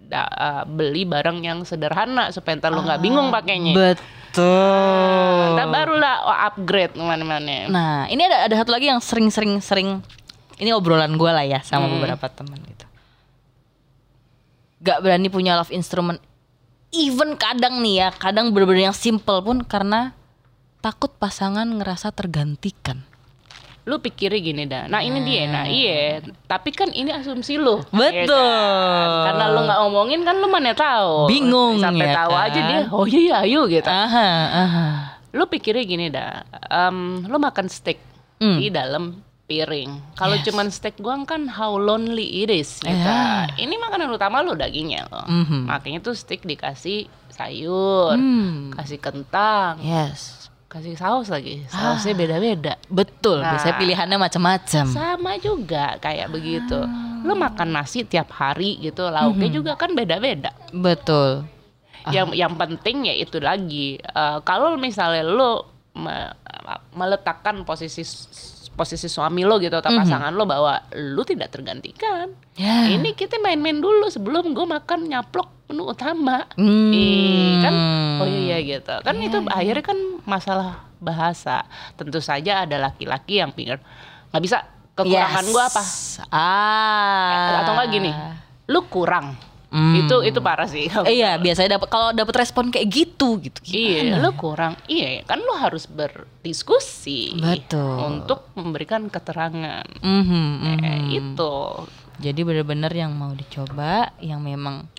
Da- 0.09 0.25
uh, 0.27 0.63
beli 0.65 1.05
barang 1.05 1.37
yang 1.39 1.61
sederhana 1.61 2.33
supaya 2.33 2.57
ntar 2.57 2.73
lo 2.73 2.81
Ah, 2.81 2.85
nggak 2.89 3.01
bingung 3.01 3.29
pakainya. 3.29 3.71
Betul. 3.71 5.53
Ntar 5.53 5.67
barulah 5.67 6.15
oh, 6.25 6.37
upgrade 6.43 6.91
ke 6.91 6.99
mana-mana. 6.99 7.69
Nah, 7.69 7.97
ini 8.07 8.25
ada 8.25 8.49
ada 8.49 8.55
satu 8.55 8.73
lagi 8.73 8.89
yang 8.89 8.97
sering-sering 8.97 9.57
sering 9.59 10.01
ini 10.57 10.69
obrolan 10.69 11.13
gue 11.13 11.29
lah 11.29 11.45
ya 11.45 11.61
sama 11.61 11.85
Hmm. 11.85 11.95
beberapa 11.95 12.25
teman 12.27 12.57
gitu. 12.59 12.85
Gak 14.79 14.99
berani 14.99 15.27
punya 15.27 15.55
love 15.55 15.69
instrument. 15.69 16.19
Even 16.89 17.37
kadang 17.37 17.79
nih 17.79 17.95
ya, 17.99 18.09
kadang 18.09 18.49
bener-bener 18.49 18.89
yang 18.89 18.97
simple 18.97 19.39
pun 19.39 19.61
karena 19.61 20.17
takut 20.79 21.13
pasangan 21.13 21.67
ngerasa 21.67 22.09
tergantikan. 22.09 23.05
Lu 23.89 23.97
pikirnya 23.97 24.37
gini 24.39 24.63
dah. 24.63 24.85
Nah 24.85 25.01
ini 25.01 25.17
dia. 25.23 25.49
Nah 25.49 25.65
iya. 25.65 26.21
Tapi 26.45 26.69
kan 26.69 26.93
ini 26.93 27.09
asumsi 27.09 27.57
lu. 27.57 27.81
ya 27.89 28.21
Betul. 28.21 28.37
kan? 28.37 29.25
Karena 29.27 29.45
lu 29.49 29.59
nggak 29.65 29.79
ngomongin 29.81 30.21
kan 30.21 30.35
lu 30.37 30.45
mana 30.45 30.71
tahu. 30.71 31.25
Bingung, 31.25 31.81
Sampai 31.81 32.05
ya 32.05 32.13
tahu 32.15 32.31
kan? 32.31 32.45
aja 32.45 32.59
dia. 32.61 32.79
Oh 32.87 33.03
iya 33.03 33.19
iya 33.19 33.35
ayo 33.43 33.61
gitu. 33.65 33.89
Aha, 33.89 34.29
aha. 34.47 34.87
lu 35.29 35.45
pikirnya 35.45 35.83
gini 35.83 36.05
dah, 36.07 36.41
em, 36.69 36.97
lu 37.23 37.37
makan 37.37 37.65
steak 37.65 37.97
Hmm. 38.37 38.55
di 38.55 38.69
dalam 38.69 39.19
piring. 39.43 40.15
Kalau 40.15 40.33
Yes. 40.33 40.45
cuman 40.45 40.67
steak 40.69 40.97
doang 40.97 41.21
kan 41.23 41.45
how 41.45 41.73
lonely 41.73 42.39
it 42.39 42.49
is. 42.49 42.77
Gitu. 42.79 42.93
Yeah. 42.95 43.49
Ini 43.55 43.73
makanan 43.75 44.07
utama 44.07 44.39
lu 44.39 44.53
dagingnya 44.53 45.05
loh. 45.05 45.25
Mhm. 45.25 45.65
Makanya 45.65 45.99
tuh 45.99 46.13
steak 46.13 46.41
dikasih 46.43 47.05
sayur, 47.29 48.13
Hmm. 48.13 48.71
kasih 48.71 48.97
kentang, 48.97 49.77
Yes. 49.79 50.38
Kasih 50.69 50.93
saus 50.93 51.27
lagi. 51.27 51.65
Sausnya 51.65 52.13
beda-beda. 52.13 52.77
Betul, 52.85 53.41
Nah. 53.41 53.57
biasanya 53.57 53.75
pilihannya 53.75 54.17
macam-macam. 54.17 54.85
Sama 54.85 55.33
juga 55.35 55.97
kayak 55.97 56.29
begitu. 56.29 56.77
Lu 57.19 57.33
makan 57.33 57.73
nasi 57.73 58.05
tiap 58.05 58.29
hari 58.31 58.77
gitu, 58.79 59.03
lauknya 59.03 59.49
Mhm. 59.49 59.55
juga 59.55 59.71
kan 59.73 59.91
beda-beda. 59.91 60.53
Betul. 60.69 61.49
yang 62.09 62.31
yang 62.31 62.55
penting 62.55 63.05
ya 63.05 63.13
itu 63.13 63.37
lagi 63.37 63.99
Eh, 63.99 64.37
kalau 64.41 64.79
misalnya 64.79 65.19
lo 65.19 65.67
me- 65.93 66.31
meletakkan 66.91 67.61
posisi 67.61 68.01
posisi 68.79 69.05
suami 69.05 69.43
lo 69.43 69.59
gitu 69.59 69.75
atau 69.75 69.91
Mhm. 69.91 69.99
pasangan 69.99 70.31
lo 70.31 70.47
bahwa 70.47 70.79
lu 70.95 71.19
tidak 71.21 71.51
tergantikan 71.51 72.31
Ya. 72.55 72.87
ini 72.87 73.11
kita 73.11 73.35
main-main 73.37 73.75
dulu 73.75 74.07
sebelum 74.07 74.55
gue 74.55 74.63
makan 74.63 75.05
nyaplok 75.05 75.51
menu 75.67 75.83
utama 75.85 76.47
Hmm. 76.55 76.89
Ih, 76.89 77.59
kan 77.59 77.75
oh 78.17 78.25
iya 78.25 78.57
gitu 78.59 78.95
kan 78.97 79.13
Iya, 79.13 79.27
itu 79.27 79.37
iya. 79.37 79.51
akhirnya 79.51 79.83
kan 79.83 79.97
masalah 80.23 80.69
bahasa 80.97 81.67
tentu 81.93 82.19
saja 82.19 82.63
ada 82.63 82.79
laki-laki 82.79 83.37
yang 83.37 83.51
pikir 83.51 83.75
nggak 84.31 84.41
bisa 84.41 84.63
kekurangan 84.95 85.43
Yes. 85.43 85.51
gue 85.51 85.63
apa 85.65 85.83
Ah. 86.29 87.59
atau 87.61 87.71
enggak 87.73 87.89
gini 87.89 88.11
lu 88.65 88.79
kurang 88.85 89.35
Hmm. 89.69 90.01
Itu 90.01 90.25
itu 90.25 90.39
parah 90.39 90.65
sih. 90.65 90.89
Eh, 91.05 91.15
iya, 91.15 91.37
biasanya 91.37 91.77
dapat 91.77 91.87
kalau 91.87 92.09
dapat 92.09 92.35
respon 92.37 92.69
kayak 92.69 92.89
gitu 92.89 93.37
gitu. 93.37 93.59
Iya, 93.63 94.17
Gimana? 94.17 94.23
lu 94.23 94.29
kurang. 94.33 94.73
Iya, 94.85 95.21
kan 95.23 95.37
lu 95.37 95.53
harus 95.53 95.85
berdiskusi. 95.85 97.37
Betul. 97.37 98.01
Untuk 98.01 98.49
memberikan 98.53 99.05
keterangan. 99.07 99.85
Mhm, 99.99 100.45
Eh, 100.59 100.75
mhm. 100.75 101.09
itu. 101.11 101.55
Jadi 102.19 102.41
benar-benar 102.41 102.91
yang 102.91 103.13
mau 103.13 103.31
dicoba 103.31 104.11
yang 104.19 104.41
memang 104.41 104.89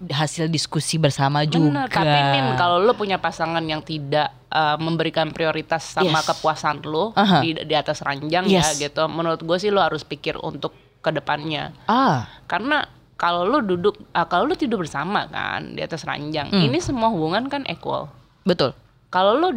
hasil 0.00 0.48
diskusi 0.48 0.96
bersama 0.96 1.44
juga. 1.44 1.84
Bener, 1.84 1.88
tapi 1.90 2.08
Min 2.32 2.56
kalau 2.56 2.80
lu 2.80 2.94
punya 2.94 3.20
pasangan 3.20 3.60
yang 3.60 3.84
tidak 3.84 4.32
uh, 4.48 4.80
memberikan 4.80 5.28
prioritas 5.28 5.92
sama 5.92 6.16
Yes. 6.16 6.26
kepuasan 6.26 6.80
lu 6.80 7.12
Aha. 7.12 7.44
di, 7.44 7.52
di 7.58 7.74
atas 7.76 8.00
ranjang 8.00 8.48
Yes. 8.48 8.72
ya 8.72 8.88
gitu. 8.88 9.04
Menurut 9.04 9.42
gue 9.42 9.56
sih 9.58 9.68
lu 9.68 9.76
harus 9.76 10.00
pikir 10.00 10.38
untuk 10.38 10.72
ke 10.96 11.12
depannya. 11.12 11.76
ah, 11.84 12.24
Karena 12.46 12.88
kalau 13.16 13.44
lu 13.44 13.58
duduk, 13.60 13.96
uh, 14.10 14.24
kalau 14.24 14.44
lu 14.44 14.54
tidur 14.54 14.78
bersama 14.78 15.24
kan 15.26 15.72
di 15.72 15.80
atas 15.80 16.04
ranjang, 16.04 16.48
Hmm. 16.48 16.64
ini 16.64 16.78
semua 16.78 17.08
hubungan 17.08 17.48
kan 17.48 17.64
equal. 17.64 18.08
betul. 18.42 18.76
Kalau 19.08 19.34
lu 19.34 19.48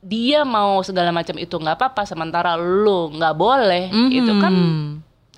dia 0.00 0.42
mau 0.42 0.80
segala 0.80 1.08
macam 1.10 1.36
itu 1.36 1.52
nggak 1.52 1.76
apa-apa, 1.76 2.04
sementara 2.04 2.56
lu 2.56 3.08
nggak 3.10 3.34
boleh, 3.34 3.88
itu 4.10 4.32
kan 4.36 4.54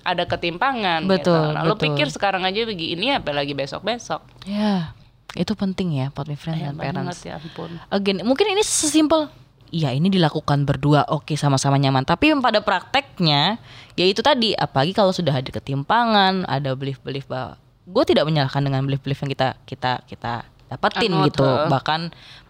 ada 0.01 0.23
ketimpangan. 0.23 1.03
Betul, 1.03 1.35
gitu. 1.35 1.55
Nah, 1.55 1.63
lu 1.63 1.75
betul. 1.75 1.83
pikir 1.91 2.07
sekarang 2.07 2.43
aja 2.43 2.63
begini, 2.63 3.11
apalagi 3.13 3.51
besok-besok. 3.51 4.23
Ya, 4.43 4.91
itu 5.35 5.51
penting 5.51 5.99
ya, 5.99 6.07
pot 6.09 6.27
friends 6.33 6.59
Ya, 6.59 6.71
dan 6.71 6.79
parents. 6.79 7.19
ya 7.23 7.39
ampun. 7.39 7.75
Again, 7.87 8.23
mungkin 8.23 8.47
ini 8.47 8.63
sesimpel 8.63 9.27
Iya 9.71 9.91
ini 9.91 10.07
dilakukan 10.07 10.63
berdua 10.63 11.07
oke 11.07 11.35
sama-sama 11.35 11.75
nyaman. 11.75 12.07
Tapi 12.07 12.31
pada 12.39 12.63
prakteknya 12.63 13.59
Ya 13.97 14.05
itu 14.05 14.23
tadi 14.23 14.53
Apalagi 14.55 14.93
kalau 14.95 15.11
sudah 15.11 15.33
ada 15.35 15.49
ketimpangan 15.49 16.47
Ada 16.47 16.77
belief-belief 16.77 17.27
bahwa 17.27 17.59
Gue 17.87 18.03
tidak 18.07 18.27
menyalahkan 18.27 18.63
dengan 18.63 18.83
belief-belief 18.87 19.19
yang 19.25 19.31
kita 19.31 19.49
Kita 19.67 19.91
kita 20.07 20.33
dapatin 20.67 21.11
Anut, 21.11 21.33
gitu. 21.33 21.43
Eh. 21.43 21.67
Bahkan 21.67 21.99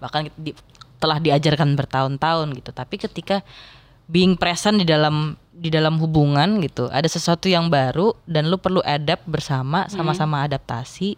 Bahkan 0.02 0.22
di- 0.38 0.58
telah 0.98 1.22
diajarkan 1.22 1.78
bertahun-tahun 1.78 2.58
gitu. 2.58 2.74
Tapi 2.74 2.96
ketika 2.98 3.46
Being 4.08 4.40
present 4.40 4.82
di 4.82 4.86
dalam 4.88 5.38
di 5.58 5.74
dalam 5.74 5.98
hubungan 5.98 6.62
gitu 6.62 6.86
ada 6.94 7.10
sesuatu 7.10 7.50
yang 7.50 7.68
baru 7.74 8.14
dan 8.30 8.46
lu 8.46 8.62
perlu 8.62 8.78
adapt 8.86 9.26
bersama 9.26 9.90
sama-sama 9.90 10.46
adaptasi 10.46 11.18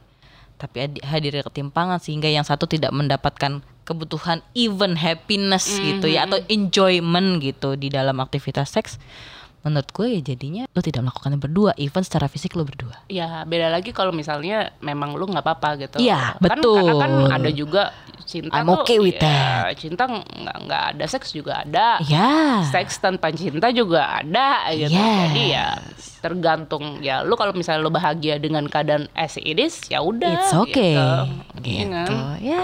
tapi 0.56 0.88
ad- 0.88 1.04
hadir 1.04 1.44
ketimpangan 1.44 2.00
sehingga 2.00 2.32
yang 2.32 2.48
satu 2.48 2.64
tidak 2.64 2.96
mendapatkan 2.96 3.60
kebutuhan 3.90 4.46
even 4.54 4.94
happiness 4.94 5.82
gitu 5.82 6.06
ya 6.06 6.30
atau 6.30 6.38
enjoyment 6.46 7.42
gitu 7.42 7.74
di 7.74 7.90
dalam 7.90 8.22
aktivitas 8.22 8.70
seks 8.70 9.02
menurut 9.62 9.90
gue 9.90 10.08
ya 10.10 10.22
jadinya 10.26 10.64
lo 10.66 10.80
tidak 10.80 11.02
melakukannya 11.02 11.36
berdua 11.38 11.72
even 11.76 12.00
secara 12.00 12.26
fisik 12.26 12.54
lo 12.54 12.64
berdua 12.64 12.96
Ya 13.06 13.44
beda 13.44 13.68
lagi 13.68 13.90
kalau 13.90 14.10
misalnya 14.10 14.72
memang 14.80 15.14
lu 15.14 15.26
nggak 15.26 15.42
apa-apa 15.42 15.70
gitu. 15.80 15.98
Iya, 15.98 16.36
Kan, 16.36 16.42
betul. 16.42 16.96
Karena 16.96 17.04
kan 17.26 17.36
ada 17.36 17.50
juga 17.50 17.84
cinta 18.22 18.56
I'm 18.56 18.66
tuh. 18.66 18.80
okay 18.80 18.98
with 18.98 19.18
ya, 19.18 19.68
Cinta 19.74 20.06
nggak 20.06 20.58
nggak 20.62 20.84
ada 20.92 21.06
seks 21.06 21.30
juga 21.30 21.62
ada. 21.62 22.00
ya 22.04 22.62
Seks 22.66 22.98
tanpa 22.98 23.30
cinta 23.32 23.68
juga 23.70 24.06
ada 24.16 24.70
gitu. 24.72 24.94
Yes. 24.94 25.20
Jadi 25.26 25.44
ya 25.50 25.68
tergantung 26.20 27.00
ya 27.00 27.22
lu 27.22 27.34
kalau 27.34 27.52
misalnya 27.52 27.80
lu 27.80 27.90
bahagia 27.90 28.36
dengan 28.38 28.64
keadaan 28.66 29.08
as 29.14 29.36
it 29.36 29.56
is 29.56 29.80
ya 29.88 30.00
udah. 30.00 30.36
it's 30.38 30.54
okay 30.54 31.00
Gitu. 31.60 31.92
gitu, 31.92 32.16
Iya 32.42 32.64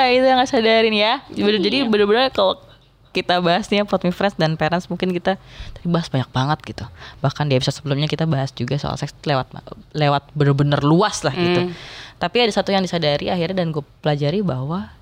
ya 0.00 0.08
itu 0.10 0.24
yang 0.24 0.38
nggak 0.38 0.48
sadarin 0.48 0.94
ya 0.94 1.20
Bener- 1.28 1.60
jadi 1.60 1.78
Iya. 1.78 1.88
bener-bener 1.88 2.28
kalau 2.30 2.56
kita 3.10 3.42
bahasnya 3.42 3.82
Pot 3.82 4.06
Me 4.06 4.14
Friends 4.14 4.38
dan 4.38 4.54
Parents 4.54 4.86
mungkin 4.86 5.10
kita 5.10 5.34
tadi 5.74 5.86
bahas 5.90 6.06
banyak 6.06 6.30
banget 6.30 6.58
gitu. 6.62 6.84
Bahkan 7.18 7.50
di 7.50 7.58
episode 7.58 7.82
sebelumnya 7.82 8.06
kita 8.06 8.24
bahas 8.26 8.54
juga 8.54 8.78
soal 8.78 8.94
seks 8.94 9.14
lewat 9.26 9.50
lewat 9.94 10.30
bener-bener 10.34 10.78
luas 10.82 11.26
lah 11.26 11.34
gitu. 11.34 11.70
Hmm. 11.70 11.74
tapi 12.20 12.36
ada 12.44 12.52
satu 12.52 12.68
yang 12.68 12.84
disadari 12.84 13.32
akhirnya 13.32 13.64
dan 13.64 13.72
gue 13.72 13.80
pelajari 14.04 14.44
bahwa 14.44 14.92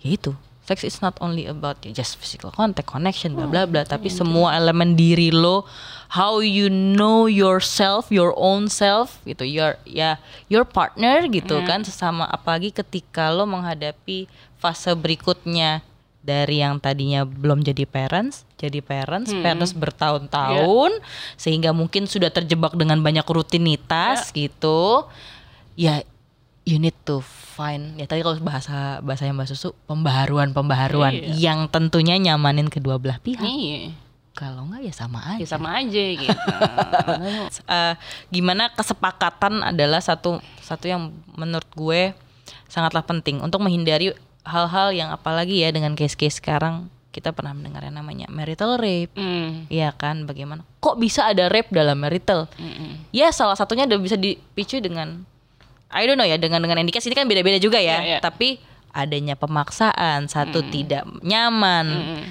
ya 0.00 0.16
itu 0.16 0.32
sex 0.64 0.88
is 0.88 0.98
not 1.04 1.12
only 1.20 1.44
about 1.44 1.76
ya 1.84 1.92
just 1.92 2.16
physical 2.16 2.48
contact 2.48 2.88
connection 2.88 3.34
bla 3.34 3.46
bla 3.46 3.62
bla. 3.66 3.82
Tapi 3.86 4.10
semua 4.10 4.54
elemen 4.58 4.94
diri 4.94 5.30
lo 5.30 5.66
how 6.16 6.42
you 6.42 6.66
know 6.70 7.26
yourself 7.30 8.10
your 8.10 8.34
own 8.38 8.66
self 8.66 9.18
gitu 9.26 9.46
your 9.46 9.78
ya 9.86 10.18
your 10.50 10.66
partner 10.66 11.26
gitu 11.30 11.62
kan 11.66 11.82
sesama. 11.82 12.26
Apalagi 12.30 12.74
ketika 12.74 13.30
lo 13.30 13.46
menghadapi 13.46 14.30
fase 14.62 14.94
berikutnya 14.94 15.82
dari 16.22 16.58
yang 16.58 16.78
tadinya 16.78 17.22
belum 17.22 17.60
jadi 17.60 17.82
parents 17.82 18.46
jadi 18.54 18.78
parents 18.78 19.34
parents 19.34 19.74
bertahun-tahun 19.74 21.02
sehingga 21.34 21.70
mungkin 21.70 22.06
sudah 22.06 22.30
terjebak 22.30 22.72
dengan 22.72 22.98
banyak 22.98 23.26
rutinitas 23.26 24.30
gitu 24.30 25.10
ya 25.74 26.06
you 26.62 26.78
need 26.78 26.94
to 27.02 27.18
find 27.52 27.98
ya 27.98 28.06
tadi 28.06 28.22
kalau 28.22 28.38
bahasa 28.38 29.02
bahasa 29.02 29.26
yang 29.26 29.34
mbak 29.34 29.50
susu 29.50 29.74
pembaharuan 29.84 30.54
pembaharuan 30.54 31.10
Iya. 31.10 31.34
yang 31.34 31.66
tentunya 31.66 32.14
nyamanin 32.16 32.70
kedua 32.70 32.96
belah 32.96 33.18
pihak 33.18 33.42
Iya. 33.42 33.90
kalau 34.32 34.64
enggak 34.64 34.86
ya 34.86 34.94
sama 34.94 35.20
aja 35.26 35.42
Ya 35.42 35.46
sama 35.46 35.68
aja 35.76 36.02
gitu. 36.16 36.30
Eh, 37.68 37.94
gimana 38.30 38.70
kesepakatan 38.70 39.60
adalah 39.60 39.98
satu 39.98 40.38
satu 40.58 40.86
yang 40.86 41.10
menurut 41.34 41.68
gue 41.74 42.14
sangatlah 42.64 43.02
penting 43.02 43.38
untuk 43.38 43.60
menghindari 43.60 44.14
hal-hal 44.42 44.90
yang 44.90 45.08
apalagi 45.14 45.62
ya 45.62 45.70
dengan 45.70 45.94
case-case 45.94 46.42
sekarang 46.42 46.90
kita 47.12 47.30
pernah 47.36 47.52
mendengar 47.52 47.84
yang 47.84 48.00
namanya 48.00 48.26
marital 48.32 48.80
rape 48.80 49.12
Hmm. 49.14 49.68
Iya 49.68 49.92
kan, 49.92 50.24
bagaimana? 50.24 50.64
Kok 50.80 50.96
bisa 50.96 51.28
ada 51.28 51.52
rape 51.52 51.70
dalam 51.70 52.00
marital? 52.00 52.48
Mm-mm. 52.56 53.12
Ya 53.12 53.28
salah 53.30 53.54
satunya 53.54 53.84
ada 53.84 54.00
bisa 54.00 54.16
dipicu 54.16 54.80
dengan 54.80 55.28
I 55.92 56.08
don't 56.08 56.16
know 56.16 56.24
ya 56.24 56.40
dengan 56.40 56.64
dengan 56.64 56.80
indikasi 56.80 57.12
ini 57.12 57.16
kan 57.20 57.28
beda-beda 57.28 57.60
juga 57.60 57.76
ya. 57.76 58.00
Iya, 58.00 58.16
iya. 58.16 58.18
Tapi 58.24 58.56
adanya 58.96 59.36
pemaksaan, 59.36 60.28
satu 60.28 60.64
tidak 60.72 61.04
nyaman, 61.20 61.86
Mm-mm. 61.86 62.22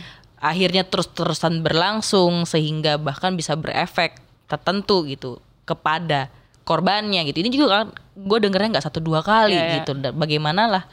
akhirnya 0.41 0.81
terus-terusan 0.81 1.61
berlangsung 1.61 2.49
sehingga 2.49 2.97
bahkan 2.97 3.37
bisa 3.37 3.53
berefek 3.53 4.17
tertentu 4.49 5.05
gitu 5.05 5.37
kepada 5.69 6.33
korbannya 6.65 7.21
gitu. 7.29 7.45
Ini 7.45 7.49
juga 7.53 7.85
kan 7.85 7.87
gue 8.17 8.37
dengernya 8.41 8.77
nggak 8.77 8.85
satu 8.89 8.97
dua 8.97 9.21
kali 9.21 9.57
iya. 9.57 9.81
gitu. 9.81 9.93
Dan 9.93 10.17
Bagaimana 10.17 10.65
lah 10.65 10.83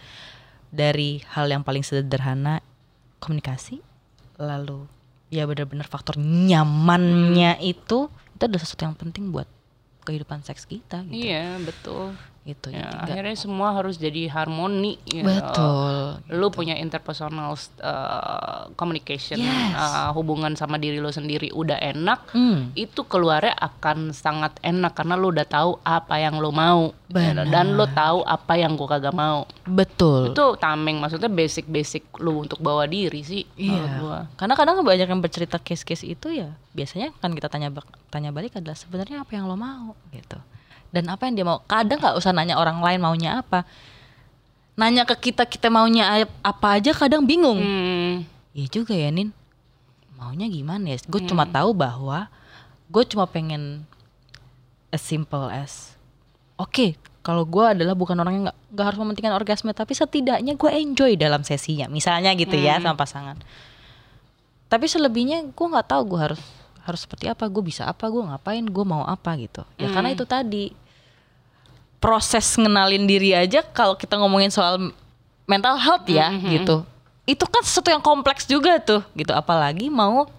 dari 0.68 1.24
hal 1.32 1.48
yang 1.48 1.64
paling 1.64 1.82
sederhana 1.82 2.60
komunikasi, 3.18 3.80
lalu 4.38 4.86
ya 5.28 5.44
benar-benar 5.44 5.84
faktor 5.84 6.16
nyamannya 6.16 7.60
itu 7.60 8.08
itu 8.38 8.46
adalah 8.46 8.62
sesuatu 8.62 8.86
yang 8.86 8.94
penting 8.94 9.34
buat 9.34 9.50
kehidupan 10.06 10.46
seks 10.46 10.62
kita 10.62 11.02
gitu. 11.10 11.26
Iya 11.26 11.58
betul. 11.58 12.14
Gitu. 12.48 12.72
Ya, 12.72 12.88
Jadi 13.04 13.12
akhirnya 13.12 13.36
semua 13.36 13.76
harus 13.76 14.00
jadi 14.00 14.24
harmoni. 14.26 14.96
gitu. 15.04 15.20
betul. 15.20 16.16
Lu 16.32 16.48
punya 16.48 16.72
interpersonal 16.74 17.52
uh, 17.84 18.72
communication, 18.72 19.36
Yes. 19.36 19.76
uh, 19.76 20.16
hubungan 20.16 20.56
sama 20.56 20.80
diri 20.80 20.96
lu 20.96 21.12
sendiri 21.12 21.52
udah 21.52 21.76
enak, 21.76 22.32
Hmm. 22.32 22.72
itu 22.72 23.04
keluarnya 23.04 23.52
akan 23.52 24.10
sangat 24.10 24.56
enak 24.60 24.96
karena 24.96 25.14
lu 25.14 25.28
udah 25.28 25.44
tahu 25.44 25.76
apa 25.84 26.16
yang 26.16 26.40
lu 26.40 26.48
mau 26.48 26.96
Benar. 27.06 27.44
dan 27.46 27.76
lu 27.76 27.84
tahu 27.86 28.24
apa 28.24 28.56
yang 28.56 28.80
gua 28.80 28.96
kagak 28.96 29.12
mau. 29.12 29.44
Betul. 29.62 30.32
Itu 30.32 30.56
tameng 30.56 30.96
maksudnya 30.96 31.28
basic-basic 31.28 32.16
lu 32.16 32.40
untuk 32.40 32.58
bawa 32.58 32.88
diri 32.88 33.20
sih 33.20 33.44
Iya. 33.60 33.84
gua. 34.00 34.18
Karena 34.40 34.56
kadang 34.56 34.80
banyak 34.80 35.04
yang 35.04 35.20
bercerita 35.20 35.60
case-case 35.60 36.08
itu 36.08 36.32
ya 36.32 36.56
biasanya 36.72 37.12
kan 37.18 37.34
kita 37.34 37.52
tanya 37.52 37.68
tanya 38.08 38.32
balik 38.32 38.56
adalah 38.56 38.78
sebenarnya 38.78 39.20
apa 39.20 39.36
yang 39.36 39.44
lo 39.44 39.52
mau 39.52 39.92
gitu. 40.08 40.40
Dan 40.88 41.12
apa 41.12 41.28
yang 41.28 41.34
dia 41.36 41.46
mau. 41.46 41.60
Kadang 41.64 42.00
nggak 42.00 42.16
usah 42.16 42.32
nanya 42.32 42.56
orang 42.56 42.80
lain 42.80 43.00
maunya 43.00 43.44
apa. 43.44 43.64
Nanya 44.78 45.04
ke 45.04 45.30
kita 45.30 45.44
kita 45.44 45.68
maunya 45.68 46.24
ap- 46.24 46.36
apa 46.40 46.80
aja 46.80 46.94
kadang 46.94 47.26
bingung. 47.26 47.58
Hmm. 47.58 48.14
Iya 48.56 48.66
juga 48.70 48.94
ya 48.96 49.12
Nin. 49.12 49.30
Maunya 50.16 50.48
gimana 50.50 50.94
ya? 50.94 50.98
Gue 51.06 51.22
cuma 51.26 51.46
tahu 51.46 51.74
bahwa 51.76 52.26
gue 52.88 53.04
cuma 53.04 53.28
pengen 53.28 53.84
as 54.88 55.04
simple 55.04 55.52
as 55.52 55.92
oke 56.56 56.96
kalau 57.20 57.44
gue 57.44 57.60
adalah 57.60 57.92
bukan 57.92 58.16
orang 58.16 58.40
yang 58.40 58.44
nggak 58.48 58.58
nggak 58.72 58.86
harus 58.88 58.98
mementingkan 58.98 59.36
orgasme 59.36 59.70
tapi 59.76 59.92
setidaknya 59.92 60.56
gue 60.56 60.70
enjoy 60.72 61.12
dalam 61.20 61.44
sesinya 61.44 61.84
misalnya 61.92 62.32
gitu 62.32 62.56
ya 62.56 62.80
sama 62.80 62.96
pasangan 62.96 63.36
tapi 64.72 64.88
selebihnya 64.88 65.52
gue 65.52 65.66
nggak 65.68 65.88
tahu 65.88 66.16
gue 66.16 66.20
harus 66.20 66.40
harus 66.88 67.04
seperti 67.04 67.28
apa 67.28 67.44
gue 67.46 67.60
bisa 67.60 67.84
apa 67.84 68.08
gue 68.08 68.24
ngapain 68.24 68.64
gue 68.64 68.84
mau 68.88 69.04
apa 69.04 69.36
gitu. 69.36 69.62
Ya 69.76 69.92
karena 69.92 70.16
itu 70.16 70.24
tadi. 70.24 70.72
Proses 71.98 72.46
ngenalin 72.54 73.10
diri 73.10 73.34
aja 73.34 73.58
kalau 73.74 73.98
kita 73.98 74.14
ngomongin 74.22 74.54
soal 74.54 74.94
mental 75.50 75.74
health 75.76 76.06
ya 76.06 76.30
gitu. 76.46 76.86
Itu 77.26 77.44
kan 77.50 77.66
sesuatu 77.66 77.90
yang 77.90 78.00
kompleks 78.00 78.46
juga 78.46 78.78
tuh 78.78 79.02
gitu. 79.18 79.34
Apalagi 79.34 79.90
mau 79.90 80.30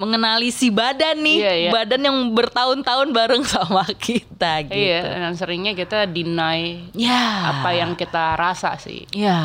mengenali 0.00 0.48
si 0.48 0.72
badan 0.72 1.20
nih 1.20 1.38
Iya, 1.44 1.52
iya. 1.52 1.70
badan 1.70 2.00
yang 2.00 2.16
bertahun-tahun 2.32 3.12
bareng 3.12 3.44
sama 3.44 3.84
kita 4.08 4.64
gitu 4.64 4.72
Iya, 4.72 5.28
dan 5.28 5.36
seringnya 5.36 5.76
kita 5.76 6.08
deny 6.08 6.88
ya 6.96 7.52
apa 7.52 7.76
yang 7.76 7.92
kita 7.92 8.32
rasa 8.34 8.80
sih. 8.80 9.04
ya 9.12 9.36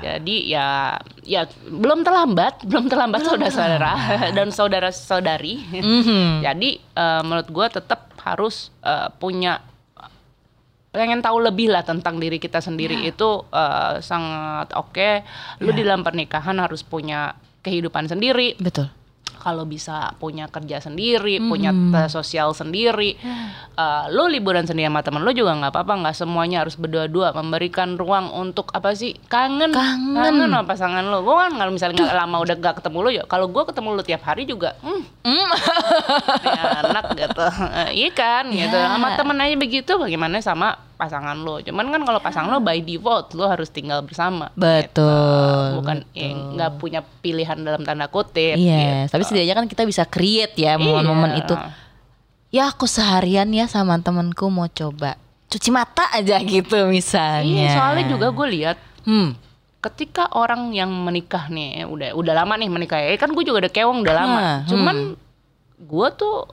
Jadi 0.00 0.48
ya 0.48 0.96
ya 1.22 1.44
belum 1.68 2.08
terlambat, 2.08 2.62
belum 2.72 2.88
terlambat 2.88 3.20
saudara-saudara 3.20 3.92
dan 4.36 4.48
saudara-saudari. 4.48 5.60
Mhm. 5.76 6.40
Jadi 6.40 6.80
eh, 6.80 7.20
menurut 7.20 7.48
gue 7.52 7.66
tetap 7.68 8.08
harus 8.24 8.72
eh, 8.80 9.12
punya 9.20 9.60
pengen 10.88 11.20
tahu 11.20 11.44
lebih 11.44 11.68
lah 11.68 11.84
tentang 11.84 12.16
diri 12.16 12.40
kita 12.40 12.64
sendiri 12.64 13.04
itu 13.04 13.28
eh, 13.52 14.00
sangat 14.00 14.72
oke. 14.72 15.10
Lu 15.60 15.76
di 15.76 15.84
dalam 15.84 16.00
pernikahan 16.00 16.56
harus 16.56 16.80
punya 16.80 17.36
kehidupan 17.60 18.08
sendiri. 18.08 18.56
Betul. 18.56 18.88
Kalau 19.38 19.62
bisa 19.62 20.12
punya 20.16 20.46
kerja 20.46 20.78
sendiri, 20.78 21.38
punya 21.40 21.70
te- 21.70 22.08
sosial 22.08 22.50
sendiri, 22.52 23.14
Eh, 23.72 24.04
lu 24.10 24.26
liburan 24.26 24.66
sendiri 24.66 24.84
sama 24.84 25.00
temen 25.00 25.22
lu 25.22 25.30
juga 25.30 25.54
nggak 25.54 25.70
apa-apa, 25.70 25.92
nggak 26.02 26.16
semuanya 26.16 26.60
harus 26.60 26.74
berdua-dua, 26.74 27.30
memberikan 27.30 27.94
ruang 27.94 28.26
untuk 28.28 28.74
apa 28.74 28.90
sih 28.90 29.14
kangen, 29.24 29.70
Kangen. 29.70 30.50
sama 30.50 30.66
pasangan 30.66 31.06
lu. 31.06 31.22
Gue 31.22 31.38
kan 31.38 31.54
kalau 31.54 31.70
misalnya 31.70 32.02
nggak 32.02 32.18
lama 32.18 32.36
udah 32.38 32.54
gak 32.58 32.74
ketemu 32.76 32.98
lu 32.98 33.10
ya, 33.12 33.24
kalau 33.24 33.46
gue 33.46 33.62
ketemu 33.62 33.88
lu 33.92 34.02
tiap 34.02 34.22
hari 34.22 34.44
juga, 34.44 34.74
hmm, 34.82 35.02
ini 36.42 36.58
anak 36.82 37.06
gitu, 37.14 37.44
Eh, 37.70 37.90
iya 38.02 38.10
kan, 38.10 38.50
gitu. 38.50 38.74
Ya. 38.74 38.90
Sama 38.90 39.14
temen 39.14 39.38
aja 39.38 39.54
begitu, 39.54 39.92
bagaimana 39.94 40.42
sama 40.42 40.74
pasangan 40.98 41.38
lu? 41.38 41.62
Cuman 41.62 41.88
kan 41.88 42.02
kalau 42.02 42.18
pasangan 42.18 42.50
lu 42.50 42.58
by 42.58 42.78
default 42.78 43.30
lu 43.32 43.46
harus 43.46 43.70
tinggal 43.70 44.02
bersama. 44.02 44.50
Betul. 44.52 45.78
Bukan 45.78 46.02
yang 46.12 46.58
nggak 46.58 46.72
punya 46.76 47.00
pilihan 47.22 47.54
dalam 47.56 47.80
tanda 47.80 48.04
kutip. 48.06 48.58
Iya, 48.58 49.06
gitu. 49.06 49.14
tapi 49.14 49.22
setidaknya 49.22 49.54
kan 49.54 49.66
kita 49.66 49.82
bisa 49.84 50.02
create 50.02 50.58
ya 50.58 50.74
momen-momen 50.74 51.32
Iya. 51.32 51.40
itu. 51.40 51.54
Ya 52.50 52.64
aku 52.66 52.84
seharian 52.84 53.46
ya 53.48 53.64
sama 53.64 53.94
temenku 53.96 54.48
mau 54.48 54.66
coba 54.66 55.14
cuci 55.46 55.70
mata 55.70 56.10
aja 56.10 56.36
gitu 56.44 56.76
misalnya. 56.84 57.46
Iya, 57.64 57.70
soalnya 57.72 58.04
juga 58.08 58.28
gue 58.28 58.48
lihat 58.50 58.78
Hmm. 59.02 59.32
ketika 59.78 60.28
orang 60.32 60.68
yang 60.70 60.90
menikah 60.90 61.46
nih 61.46 61.86
udah 61.86 62.12
udah 62.12 62.34
lama 62.34 62.58
nih 62.58 62.66
menikah 62.66 62.98
ya 62.98 63.14
kan 63.14 63.30
gue 63.30 63.40
juga 63.40 63.62
udah 63.62 63.72
kewong 63.72 64.02
udah 64.02 64.10
lama 64.12 64.36
Hmm, 64.36 64.66
cuman 64.66 64.96
gue 65.78 66.08
tuh 66.12 66.50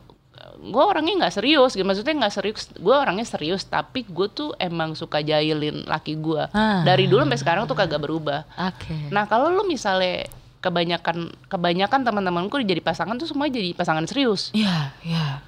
gue 0.58 0.84
orangnya 0.84 1.14
nggak 1.18 1.34
serius 1.34 1.72
gitu 1.72 1.84
maksudnya 1.84 2.16
nggak 2.18 2.34
serius 2.34 2.72
gue 2.72 2.92
orangnya 2.92 3.24
serius 3.24 3.64
tapi 3.64 4.04
gue 4.04 4.28
tuh 4.28 4.56
emang 4.56 4.92
suka 4.92 5.20
jahilin 5.20 5.84
laki 5.84 6.16
gue 6.16 6.44
Ah. 6.50 6.82
dari 6.82 7.06
dulu 7.06 7.22
sampai 7.22 7.38
sekarang 7.38 7.64
tuh 7.64 7.74
kagak 7.74 8.00
berubah 8.00 8.48
Oke. 8.58 9.10
nah 9.10 9.24
kalau 9.24 9.50
lu 9.50 9.64
misalnya 9.64 10.26
kebanyakan 10.60 11.30
kebanyakan 11.46 12.02
teman-temanku 12.02 12.58
jadi 12.60 12.80
pasangan 12.80 13.16
tuh 13.16 13.26
semua 13.26 13.46
jadi 13.46 13.72
pasangan 13.72 14.04
serius 14.04 14.50
Iya, 14.52 14.96
iya. 15.02 15.44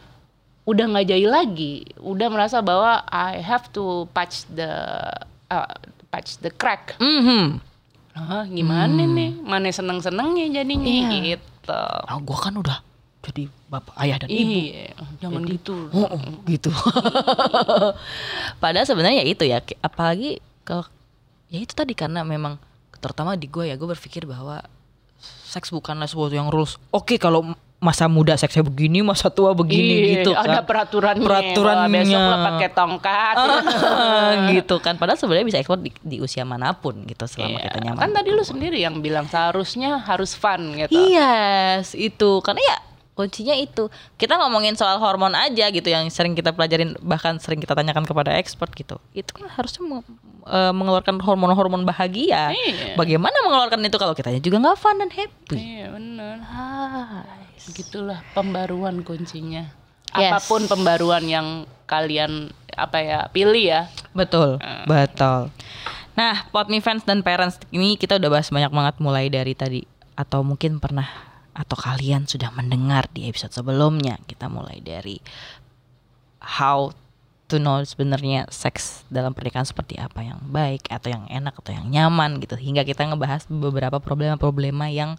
udah 0.63 0.85
nggak 0.85 1.07
jahil 1.07 1.29
lagi 1.29 1.73
udah 1.97 2.27
merasa 2.27 2.59
bahwa 2.59 3.01
I 3.03 3.39
have 3.39 3.71
to 3.71 4.05
patch 4.09 4.45
the 4.47 4.69
uh, 5.47 5.73
patch 6.07 6.37
the 6.37 6.49
crack 6.49 6.95
Mhm. 6.97 7.63
Ah, 8.13 8.43
gimana 8.43 9.05
nih? 9.05 9.37
Mana 9.37 9.69
seneng-senengnya 9.69 10.49
jadinya 10.51 10.81
Hmm. 10.83 11.05
Iya. 11.13 11.37
gitu. 11.37 11.83
Ah, 12.01 12.17
gua 12.17 12.37
kan 12.39 12.57
udah 12.57 12.81
jadi 13.27 13.43
bapak 13.67 13.93
ayah 13.99 14.17
dan 14.23 14.27
ibu. 14.31 14.39
Iya, 14.71 14.95
jangan 15.19 15.41
gitu. 15.43 15.75
Oh, 15.91 16.07
oh, 16.15 16.21
gitu. 16.47 16.71
Padahal 18.63 18.87
sebenarnya 18.87 19.21
ya 19.21 19.25
itu 19.27 19.43
ya, 19.43 19.59
apalagi 19.83 20.39
kalau 20.63 20.87
ya 21.51 21.59
itu 21.59 21.75
tadi 21.75 21.91
karena 21.91 22.23
memang 22.23 22.55
terutama 22.97 23.35
di 23.35 23.51
gue 23.51 23.67
ya 23.67 23.75
gue 23.75 23.87
berpikir 23.87 24.23
bahwa 24.23 24.63
seks 25.47 25.75
bukanlah 25.75 26.07
sesuatu 26.07 26.33
yang 26.33 26.47
rules. 26.47 26.79
Oke 26.95 27.19
kalau 27.19 27.55
masa 27.77 28.09
muda 28.09 28.33
seksnya 28.33 28.65
begini, 28.65 29.05
masa 29.05 29.29
tua 29.29 29.53
begini 29.53 29.93
Iya, 30.01 30.09
gitu 30.17 30.31
kan. 30.33 30.49
Ada 30.49 30.61
peraturannya. 30.65 31.27
Peraturannya. 31.27 32.01
Besok 32.01 32.21
lo 32.25 32.37
pakai 32.41 32.69
tongkat. 32.73 33.35
gitu 34.57 34.75
kan. 34.81 34.93
Padahal 34.97 35.19
sebenarnya 35.21 35.45
bisa 35.45 35.59
ekspor 35.61 35.77
di, 35.77 35.93
di 36.01 36.17
usia 36.17 36.41
mana 36.41 36.73
pun 36.73 37.05
gitu 37.05 37.29
selama 37.29 37.61
Iya, 37.61 37.69
kita 37.69 37.77
nyaman. 37.85 38.01
Kan 38.01 38.11
tadi 38.17 38.29
lu 38.33 38.41
sendiri 38.41 38.81
yang 38.81 38.97
bilang 39.05 39.29
seharusnya 39.29 40.01
harus 40.01 40.33
fun 40.33 40.73
gitu. 40.73 40.89
Iya, 40.89 41.85
itu 41.93 42.41
karena 42.41 42.61
ya 42.65 42.77
kuncinya 43.17 43.51
itu. 43.51 43.89
Kita 44.15 44.37
ngomongin 44.37 44.77
soal 44.77 45.01
hormon 45.01 45.33
aja 45.33 45.67
gitu 45.67 45.89
yang 45.89 46.05
sering 46.07 46.31
kita 46.31 46.53
pelajarin 46.53 46.93
bahkan 47.01 47.41
sering 47.41 47.57
kita 47.57 47.73
tanyakan 47.73 48.05
kepada 48.05 48.37
expert 48.37 48.69
gitu. 48.71 49.01
Itu 49.11 49.33
kan 49.33 49.49
harusnya 49.49 49.81
meng- 49.81 50.05
eh, 50.45 50.71
mengeluarkan 50.71 51.17
hormon-hormon 51.17 51.81
bahagia. 51.81 52.53
Iya. 52.53 52.93
Bagaimana 52.93 53.33
mengeluarkan 53.41 53.81
itu 53.81 53.97
kalau 53.97 54.13
kitanya 54.13 54.37
juga 54.37 54.61
nggak 54.61 54.77
fun 54.77 54.95
dan 54.95 55.09
happy? 55.09 55.57
Iya, 55.57 55.85
benar. 55.89 56.35
Ah, 56.45 57.25
Begitulah 57.65 58.21
pembaruan 58.31 59.01
kuncinya. 59.01 59.67
Yes. 60.13 60.31
Apa 60.31 60.39
pun 60.45 60.63
pembaruan 60.63 61.25
yang 61.25 61.47
kalian 61.83 62.53
apa 62.71 63.01
ya 63.01 63.19
pilih 63.27 63.59
ya. 63.59 63.81
betul, 64.13 64.61
betul. 64.85 65.49
Nah, 66.13 66.47
Pot 66.49 66.69
Me 66.69 66.79
Fans 66.79 67.03
dan 67.03 67.21
Parents 67.21 67.57
ini 67.69 67.93
kita 67.93 68.17
udah 68.17 68.29
bahas 68.31 68.47
banyak 68.47 68.69
banget 68.69 68.95
mulai 68.97 69.27
dari 69.27 69.53
tadi 69.53 69.81
atau 70.13 70.41
mungkin 70.41 70.77
pernah 70.77 71.05
atau 71.57 71.73
kalian 71.73 72.29
sudah 72.29 72.53
mendengar 72.53 73.09
di 73.09 73.25
episode 73.25 73.49
sebelumnya 73.49 74.21
kita 74.29 74.45
mulai 74.45 74.77
dari 74.77 75.17
how 76.37 76.93
to 77.47 77.57
know 77.57 77.79
sebenarnya 77.81 78.45
seks 78.51 79.07
dalam 79.07 79.31
pernikahan 79.31 79.65
seperti 79.65 79.95
apa 79.97 80.19
yang 80.19 80.37
baik 80.51 80.85
atau 80.91 81.09
yang 81.09 81.25
enak 81.31 81.55
atau 81.57 81.71
yang 81.73 81.87
nyaman 81.87 82.43
gitu. 82.43 82.59
Hingga 82.59 82.83
kita 82.83 83.07
ngebahas 83.07 83.47
beberapa 83.47 83.97
problema-problema 84.03 84.91
yang 84.91 85.15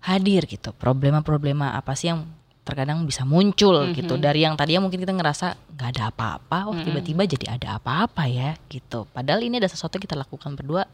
hadir 0.00 0.46
gitu. 0.46 0.70
Problema-problema 0.78 1.74
apa 1.74 1.98
sih 1.98 2.14
yang 2.14 2.24
terkadang 2.62 3.02
bisa 3.02 3.26
muncul 3.26 3.90
gitu. 3.92 4.14
Dari 4.14 4.46
yang 4.46 4.54
tadinya 4.54 4.86
mungkin 4.86 5.02
kita 5.02 5.10
ngerasa 5.10 5.58
nggak 5.74 5.88
ada 5.98 6.02
apa-apa 6.14 6.58
oh 6.70 6.76
tiba-tiba 6.78 7.26
jadi 7.26 7.58
ada 7.58 7.82
apa-apa 7.82 8.30
ya 8.30 8.54
gitu. 8.70 9.10
Padahal 9.10 9.42
ini 9.42 9.58
ada 9.58 9.68
sesuatu 9.68 9.98
yang 9.98 10.06
kita 10.06 10.16
lakukan 10.16 10.54
berdua 10.54 10.86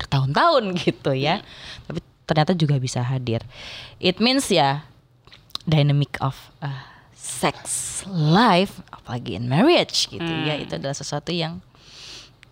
bertahun-tahun 0.00 0.64
gitu 0.88 1.12
ya. 1.12 1.44
Tapi 1.84 2.07
ternyata 2.28 2.52
juga 2.52 2.76
bisa 2.76 3.00
hadir. 3.00 3.40
It 3.96 4.20
means 4.20 4.52
ya 4.52 4.84
dynamic 5.64 6.20
of 6.20 6.36
uh, 6.60 6.84
sex 7.16 8.00
life 8.08 8.84
apalagi 8.92 9.36
in 9.36 9.48
marriage 9.48 10.08
gitu 10.08 10.32
ya 10.44 10.56
itu 10.56 10.76
adalah 10.76 10.96
sesuatu 10.96 11.32
yang 11.32 11.60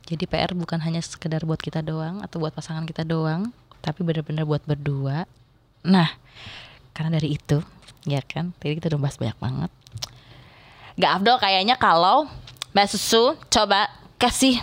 jadi 0.06 0.24
PR 0.24 0.52
bukan 0.54 0.78
hanya 0.80 1.02
sekedar 1.02 1.42
buat 1.44 1.58
kita 1.58 1.82
doang 1.82 2.22
atau 2.22 2.40
buat 2.40 2.54
pasangan 2.54 2.88
kita 2.88 3.04
doang 3.04 3.50
tapi 3.84 4.02
benar-benar 4.02 4.48
buat 4.48 4.62
berdua. 4.64 5.28
Nah 5.84 6.08
karena 6.96 7.20
dari 7.20 7.36
itu 7.36 7.60
ya 8.08 8.22
kan 8.24 8.56
tadi 8.56 8.78
kita 8.80 8.88
udah 8.94 9.00
bahas 9.02 9.18
banyak 9.20 9.38
banget. 9.38 9.70
Gak 10.96 11.12
Abdul 11.20 11.36
kayaknya 11.36 11.76
kalau 11.76 12.30
Mbak 12.72 12.86
Susu 12.88 13.36
coba 13.52 13.92
kasih 14.16 14.62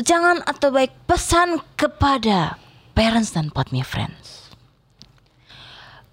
jangan 0.00 0.40
atau 0.46 0.70
baik 0.70 0.92
pesan 1.04 1.60
kepada 1.74 2.61
parents 2.92 3.32
dan 3.32 3.48
pot 3.52 3.68
me 3.72 3.84
friends. 3.84 4.52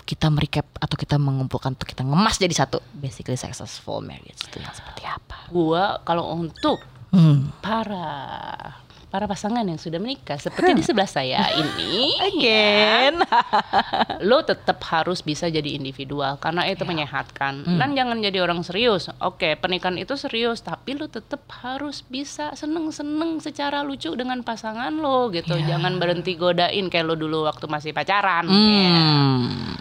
Kita 0.08 0.34
merecap 0.34 0.66
atau 0.82 0.98
kita 0.98 1.22
mengumpulkan 1.22 1.78
untuk 1.78 1.86
kita 1.86 2.02
ngemas 2.02 2.42
jadi 2.42 2.66
satu. 2.66 2.82
Basically 2.98 3.38
successful 3.38 4.02
marriage 4.02 4.42
itu 4.50 4.58
yang 4.58 4.74
seperti 4.74 5.06
apa. 5.06 5.48
Gua 5.54 6.02
kalau 6.02 6.34
untuk 6.34 6.82
hmm. 7.14 7.62
para 7.62 8.10
para 9.10 9.26
pasangan 9.26 9.66
yang 9.66 9.82
sudah 9.82 9.98
menikah. 9.98 10.38
Seperti 10.38 10.78
di 10.78 10.84
sebelah 10.86 11.10
saya 11.10 11.50
ini 11.58 12.14
again. 12.30 13.20
lo 14.22 14.46
tetap 14.46 14.78
harus 14.90 15.26
bisa 15.26 15.50
jadi 15.50 15.76
individual 15.76 16.38
karena 16.38 16.70
itu 16.70 16.86
menyehatkan. 16.86 17.66
Dan 17.66 17.98
jangan 17.98 18.22
jadi 18.22 18.40
orang 18.46 18.62
serius. 18.62 19.10
Oke 19.20 19.58
pernikahan 19.58 19.98
itu 19.98 20.14
serius 20.16 20.62
tapi 20.62 20.94
lo 20.94 21.10
tetap 21.10 21.44
harus 21.66 22.06
bisa 22.06 22.54
seneng-seneng 22.54 23.42
secara 23.42 23.82
lucu 23.82 24.14
dengan 24.14 24.46
pasangan 24.46 24.94
lo 24.94 25.34
gitu. 25.34 25.58
Jangan 25.58 25.98
berhenti 25.98 26.38
godain 26.38 26.88
kayak 26.88 27.06
lo 27.06 27.18
dulu 27.18 27.50
waktu 27.50 27.66
masih 27.66 27.92
pacaran 27.92 28.46
ya 28.48 28.58
Hmm. 28.90 29.78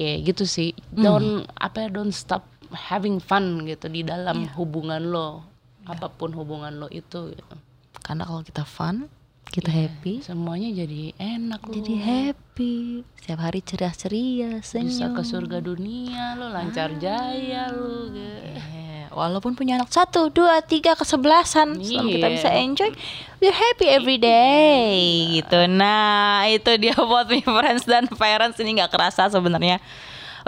Ya, 0.00 0.18
gitu 0.18 0.48
sih. 0.48 0.74
Don't 0.90 1.46
apa 1.60 1.86
ya, 1.86 1.88
don't 1.92 2.10
stop 2.10 2.42
having 2.72 3.20
fun 3.22 3.62
gitu 3.68 3.86
di 3.86 4.02
dalam 4.02 4.48
hubungan 4.56 4.98
lo. 4.98 5.44
Apa 5.84 6.10
pun 6.10 6.32
hubungan 6.34 6.74
lo 6.76 6.88
itu 6.90 7.30
gitu. 7.30 7.54
Karena 8.02 8.26
kalau 8.26 8.42
kita 8.42 8.62
fun 8.62 9.06
kita 9.48 9.68
happy 9.68 10.24
semuanya 10.24 10.72
jadi 10.72 11.12
enak 11.18 11.60
lo 11.66 11.72
jadi 11.74 11.94
happy 11.98 13.04
setiap 13.20 13.38
hari 13.42 13.60
ceria 13.60 13.92
ceria 13.92 14.50
bisa 14.58 14.80
senyum 14.80 15.12
ke 15.12 15.22
surga 15.22 15.58
dunia 15.60 16.34
lo 16.34 16.48
lancar 16.48 16.94
jaya 16.96 17.68
lo. 17.68 18.08
Eh, 18.12 19.06
walaupun 19.12 19.52
punya 19.52 19.76
anak 19.76 19.92
satu, 19.92 20.32
dua, 20.32 20.64
tiga, 20.64 20.96
kesebelasan, 20.96 21.76
selama 21.84 22.08
kita 22.08 22.28
Iya. 22.28 22.34
bisa 22.34 22.48
enjoy, 22.48 22.90
we're 23.44 23.52
happy 23.52 23.86
every 23.92 24.16
day, 24.16 24.96
gitu. 25.36 25.68
Nah, 25.68 26.48
itu 26.48 26.72
dia 26.80 26.96
buat 27.10 27.28
me 27.28 27.44
friends 27.44 27.84
dan 27.84 28.08
parents 28.08 28.56
ini 28.56 28.80
nggak 28.80 28.88
kerasa 28.88 29.28
sebenarnya. 29.28 29.84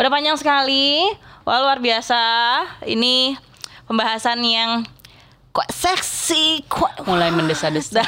Udah 0.01 0.09
panjang 0.09 0.41
sekali, 0.41 1.05
wah 1.45 1.61
luar 1.61 1.77
biasa. 1.79 2.21
Ini 2.89 3.37
pembahasan 3.85 4.41
yang 4.41 4.89
kok 5.55 5.71
seksi, 5.71 6.67
kok 6.67 7.07
mulai 7.07 7.31
mendesa-desa 7.31 8.03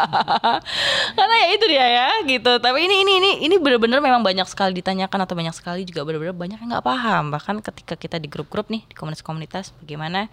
karena 1.18 1.36
ya 1.42 1.48
itu 1.58 1.66
dia 1.66 1.86
ya 1.90 2.08
gitu. 2.22 2.62
Tapi 2.62 2.86
ini 2.86 3.02
ini 3.02 3.12
ini 3.18 3.30
ini 3.50 3.56
benar-benar 3.58 3.98
memang 3.98 4.22
banyak 4.22 4.46
sekali 4.46 4.78
ditanyakan 4.78 5.26
atau 5.26 5.34
banyak 5.34 5.50
sekali 5.50 5.82
juga 5.82 6.06
benar-benar 6.06 6.38
banyak 6.38 6.62
yang 6.62 6.70
nggak 6.70 6.86
paham. 6.86 7.34
Bahkan 7.34 7.66
ketika 7.66 7.98
kita 7.98 8.22
di 8.22 8.30
grup-grup 8.30 8.70
nih 8.70 8.86
di 8.86 8.94
komunitas-komunitas 8.94 9.74
bagaimana 9.82 10.30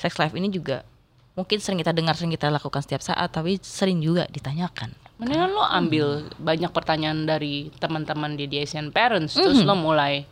sex 0.00 0.16
life 0.16 0.32
ini 0.32 0.48
juga 0.48 0.88
mungkin 1.36 1.60
sering 1.60 1.84
kita 1.84 1.92
dengar 1.92 2.16
sering 2.16 2.32
kita 2.32 2.48
lakukan 2.48 2.80
setiap 2.80 3.04
saat 3.04 3.28
tapi 3.28 3.60
sering 3.60 4.00
juga 4.00 4.24
ditanyakan. 4.32 4.96
Mendingan 5.20 5.52
lo 5.52 5.60
ambil 5.68 6.32
banyak 6.40 6.72
pertanyaan 6.72 7.28
dari 7.28 7.68
teman-teman 7.76 8.40
di 8.40 8.48
DSN 8.48 8.88
Parents 8.88 9.36
terus 9.36 9.60
lo 9.68 9.76
mulai 9.76 10.24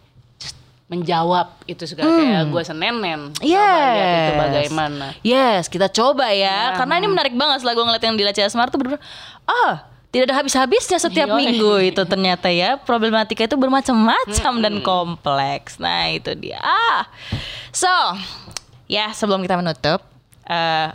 menjawab 0.89 1.53
itu 1.69 1.85
segala 1.85 2.09
kayak 2.17 2.49
gue 2.49 2.63
senenen. 2.65 3.21
Yes. 3.45 3.93
lihat 3.93 4.09
itu 4.17 4.33
bagaimana. 4.41 5.07
Yes, 5.21 5.69
kita 5.69 5.93
coba 5.93 6.33
ya. 6.33 6.73
Ya. 6.73 6.77
Karena 6.81 6.97
ini 6.97 7.07
menarik 7.13 7.37
banget 7.37 7.61
setelah 7.61 7.77
gue 7.77 7.85
ngeliat 7.85 8.05
yang 8.09 8.17
di 8.17 8.25
Laci 8.25 8.41
Asmar 8.41 8.73
tuh 8.73 8.81
bener 8.81 8.97
ah 9.45 9.85
tidak 10.09 10.33
ada 10.33 10.41
habis-habisnya 10.41 10.97
setiap 10.97 11.29
Yoi. 11.29 11.37
minggu 11.45 11.73
itu 11.93 12.03
ternyata 12.09 12.49
ya 12.49 12.81
problematika 12.81 13.45
itu 13.45 13.61
bermacam-macam 13.61 14.53
dan 14.65 14.75
kompleks. 14.81 15.77
Nah 15.77 16.09
itu 16.09 16.33
dia. 16.33 16.57
Ah, 16.65 17.05
so 17.69 17.93
ya 18.89 19.13
sebelum 19.13 19.45
kita 19.45 19.61
menutup, 19.61 20.01
eh, 20.49 20.89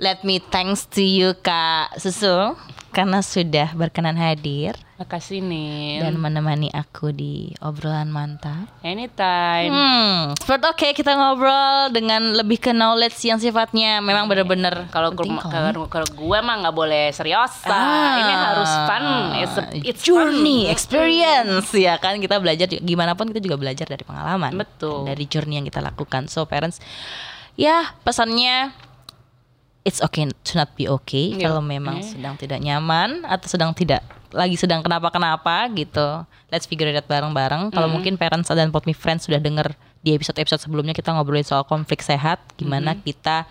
let 0.00 0.24
me 0.24 0.40
thanks 0.40 0.88
to 0.88 1.04
you 1.04 1.36
Kak 1.44 2.00
Susu 2.00 2.56
karena 2.96 3.20
sudah 3.20 3.76
berkenan 3.76 4.16
hadir 4.16 4.72
Makasih 4.96 5.44
nih. 5.44 6.00
dan 6.00 6.16
menemani 6.16 6.72
aku 6.72 7.12
di 7.12 7.52
obrolan 7.60 8.08
mantap. 8.08 8.64
Anytime. 8.80 9.68
Hmm, 9.68 10.16
seperti 10.32 10.64
oke 10.64 10.88
kita 10.96 11.12
ngobrol 11.12 11.92
dengan 11.92 12.32
lebih 12.32 12.56
ke 12.56 12.72
knowledge 12.72 13.20
yang 13.20 13.36
sifatnya 13.36 14.00
memang 14.00 14.24
bener-bener 14.24 14.88
Kalau 14.88 15.12
kalau 15.12 15.84
kalau 15.84 16.08
gue 16.08 16.38
mah 16.40 16.56
nggak 16.64 16.72
boleh 16.72 17.12
serius. 17.12 17.60
Ah, 17.68 18.16
Ini 18.16 18.32
harus 18.34 18.72
fun. 18.88 19.04
It's, 19.36 19.56
a- 19.58 19.68
it's 19.84 20.00
journey, 20.00 20.64
fun. 20.64 20.72
experience 20.72 21.68
ya 21.70 22.00
kan 22.00 22.16
kita 22.16 22.40
belajar 22.40 22.64
gimana 22.72 23.12
pun 23.12 23.28
kita 23.28 23.44
juga 23.44 23.60
belajar 23.60 23.84
dari 23.84 24.00
pengalaman. 24.00 24.56
Betul. 24.56 25.04
Dari 25.04 25.28
journey 25.28 25.60
yang 25.60 25.68
kita 25.68 25.84
lakukan. 25.84 26.24
So 26.26 26.48
parents, 26.48 26.80
ya 27.52 27.92
pesannya 28.00 28.72
it's 29.86 30.02
okay 30.02 30.26
to 30.42 30.52
not 30.58 30.74
be 30.74 30.90
okay 30.90 31.38
Iya. 31.38 31.46
kalau 31.46 31.62
memang 31.62 32.02
Eh. 32.02 32.10
sedang 32.10 32.34
tidak 32.34 32.58
nyaman 32.58 33.22
atau 33.22 33.46
sedang 33.46 33.70
tidak 33.70 34.02
lagi 34.34 34.58
sedang 34.58 34.82
kenapa-kenapa 34.82 35.70
gitu. 35.72 36.26
Let's 36.50 36.66
figure 36.66 36.90
it 36.90 36.98
out 36.98 37.06
bareng-bareng. 37.06 37.70
Kalau 37.70 37.86
mungkin 37.88 38.18
parents 38.18 38.50
dan 38.50 38.74
Pot 38.74 38.82
Me 38.84 38.92
Friends 38.92 39.24
sudah 39.24 39.38
dengar 39.38 39.72
di 40.02 40.12
episode-episode 40.12 40.60
sebelumnya 40.60 40.92
kita 40.92 41.14
ngobrolin 41.14 41.46
soal 41.46 41.62
konflik 41.62 42.02
sehat, 42.02 42.42
gimana 42.58 42.98
kita 42.98 43.46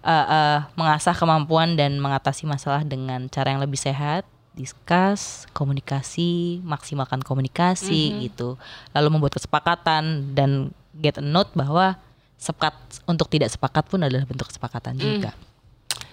uh, 0.00 0.08
uh, 0.08 0.58
mengasah 0.74 1.12
kemampuan 1.12 1.74
dan 1.74 1.98
mengatasi 1.98 2.46
masalah 2.46 2.86
dengan 2.86 3.26
cara 3.28 3.50
yang 3.52 3.60
lebih 3.60 3.76
sehat, 3.76 4.22
discuss, 4.54 5.44
komunikasi, 5.52 6.62
maksimalkan 6.64 7.20
komunikasi 7.20 8.22
gitu. 8.24 8.56
Lalu 8.94 9.18
membuat 9.18 9.36
kesepakatan 9.36 10.32
dan 10.32 10.70
get 10.96 11.18
a 11.18 11.24
note 11.24 11.50
bahwa 11.52 11.98
sepakat 12.38 12.74
untuk 13.04 13.26
tidak 13.28 13.52
sepakat 13.52 13.84
pun 13.86 14.00
adalah 14.00 14.24
bentuk 14.24 14.48
kesepakatan 14.48 14.96
juga. 14.96 15.30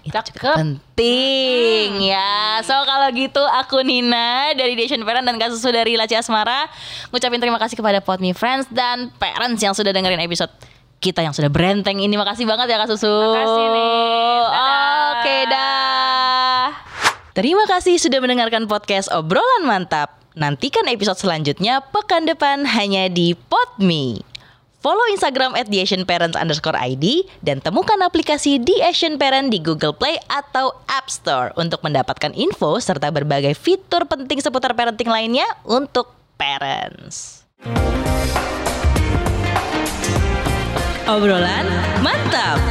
Itu 0.03 0.15
Cakep. 0.15 0.55
penting 0.55 1.89
ya. 2.03 2.59
So 2.63 2.75
kalau 2.85 3.07
gitu 3.11 3.43
aku 3.43 3.83
Nina 3.83 4.55
dari 4.55 4.75
Dation 4.79 5.03
Parent 5.03 5.27
dan 5.27 5.35
Kak 5.35 5.51
Susu 5.51 5.69
dari 5.69 5.99
Laci 5.99 6.15
Asmara 6.15 6.67
ngucapin 7.11 7.39
terima 7.39 7.59
kasih 7.59 7.75
kepada 7.75 7.99
Pod 7.99 8.19
Me 8.19 8.31
Friends 8.31 8.67
dan 8.71 9.11
parents 9.19 9.59
yang 9.59 9.75
sudah 9.75 9.91
dengerin 9.91 10.19
episode 10.23 10.51
kita 10.99 11.23
yang 11.23 11.31
sudah 11.31 11.47
berenteng 11.47 11.99
ini. 11.99 12.15
Makasih 12.19 12.43
banget 12.43 12.71
ya 12.71 12.77
Kak 12.79 12.91
Susu. 12.91 13.07
Makasih 13.07 13.65
nih. 13.71 14.43
Oke 15.15 15.37
dah. 15.47 16.63
Terima 17.31 17.63
kasih 17.71 17.95
sudah 17.95 18.19
mendengarkan 18.19 18.67
podcast 18.67 19.07
obrolan 19.15 19.63
mantap. 19.63 20.19
Nantikan 20.35 20.87
episode 20.87 21.19
selanjutnya 21.19 21.79
pekan 21.79 22.27
depan 22.27 22.63
hanya 22.63 23.07
di 23.07 23.35
Podme. 23.35 24.23
Follow 24.79 25.03
Instagram 25.11 25.59
at 25.59 25.67
underscore 26.39 26.79
ID 26.79 27.27
dan 27.43 27.59
temukan 27.59 27.99
aplikasi 27.99 28.63
The 28.63 28.87
Asian 28.87 29.19
Parent 29.19 29.51
di 29.51 29.59
Google 29.59 29.91
Play 29.91 30.15
atau 30.31 30.71
App 30.87 31.11
Store 31.11 31.51
untuk 31.59 31.83
mendapatkan 31.83 32.31
info 32.31 32.79
serta 32.79 33.11
berbagai 33.11 33.59
fitur 33.59 34.07
penting 34.07 34.39
seputar 34.39 34.71
parenting 34.79 35.11
lainnya 35.11 35.43
untuk 35.67 36.15
parents. 36.39 37.43
Obrolan 41.11 41.67
mantap. 41.99 42.63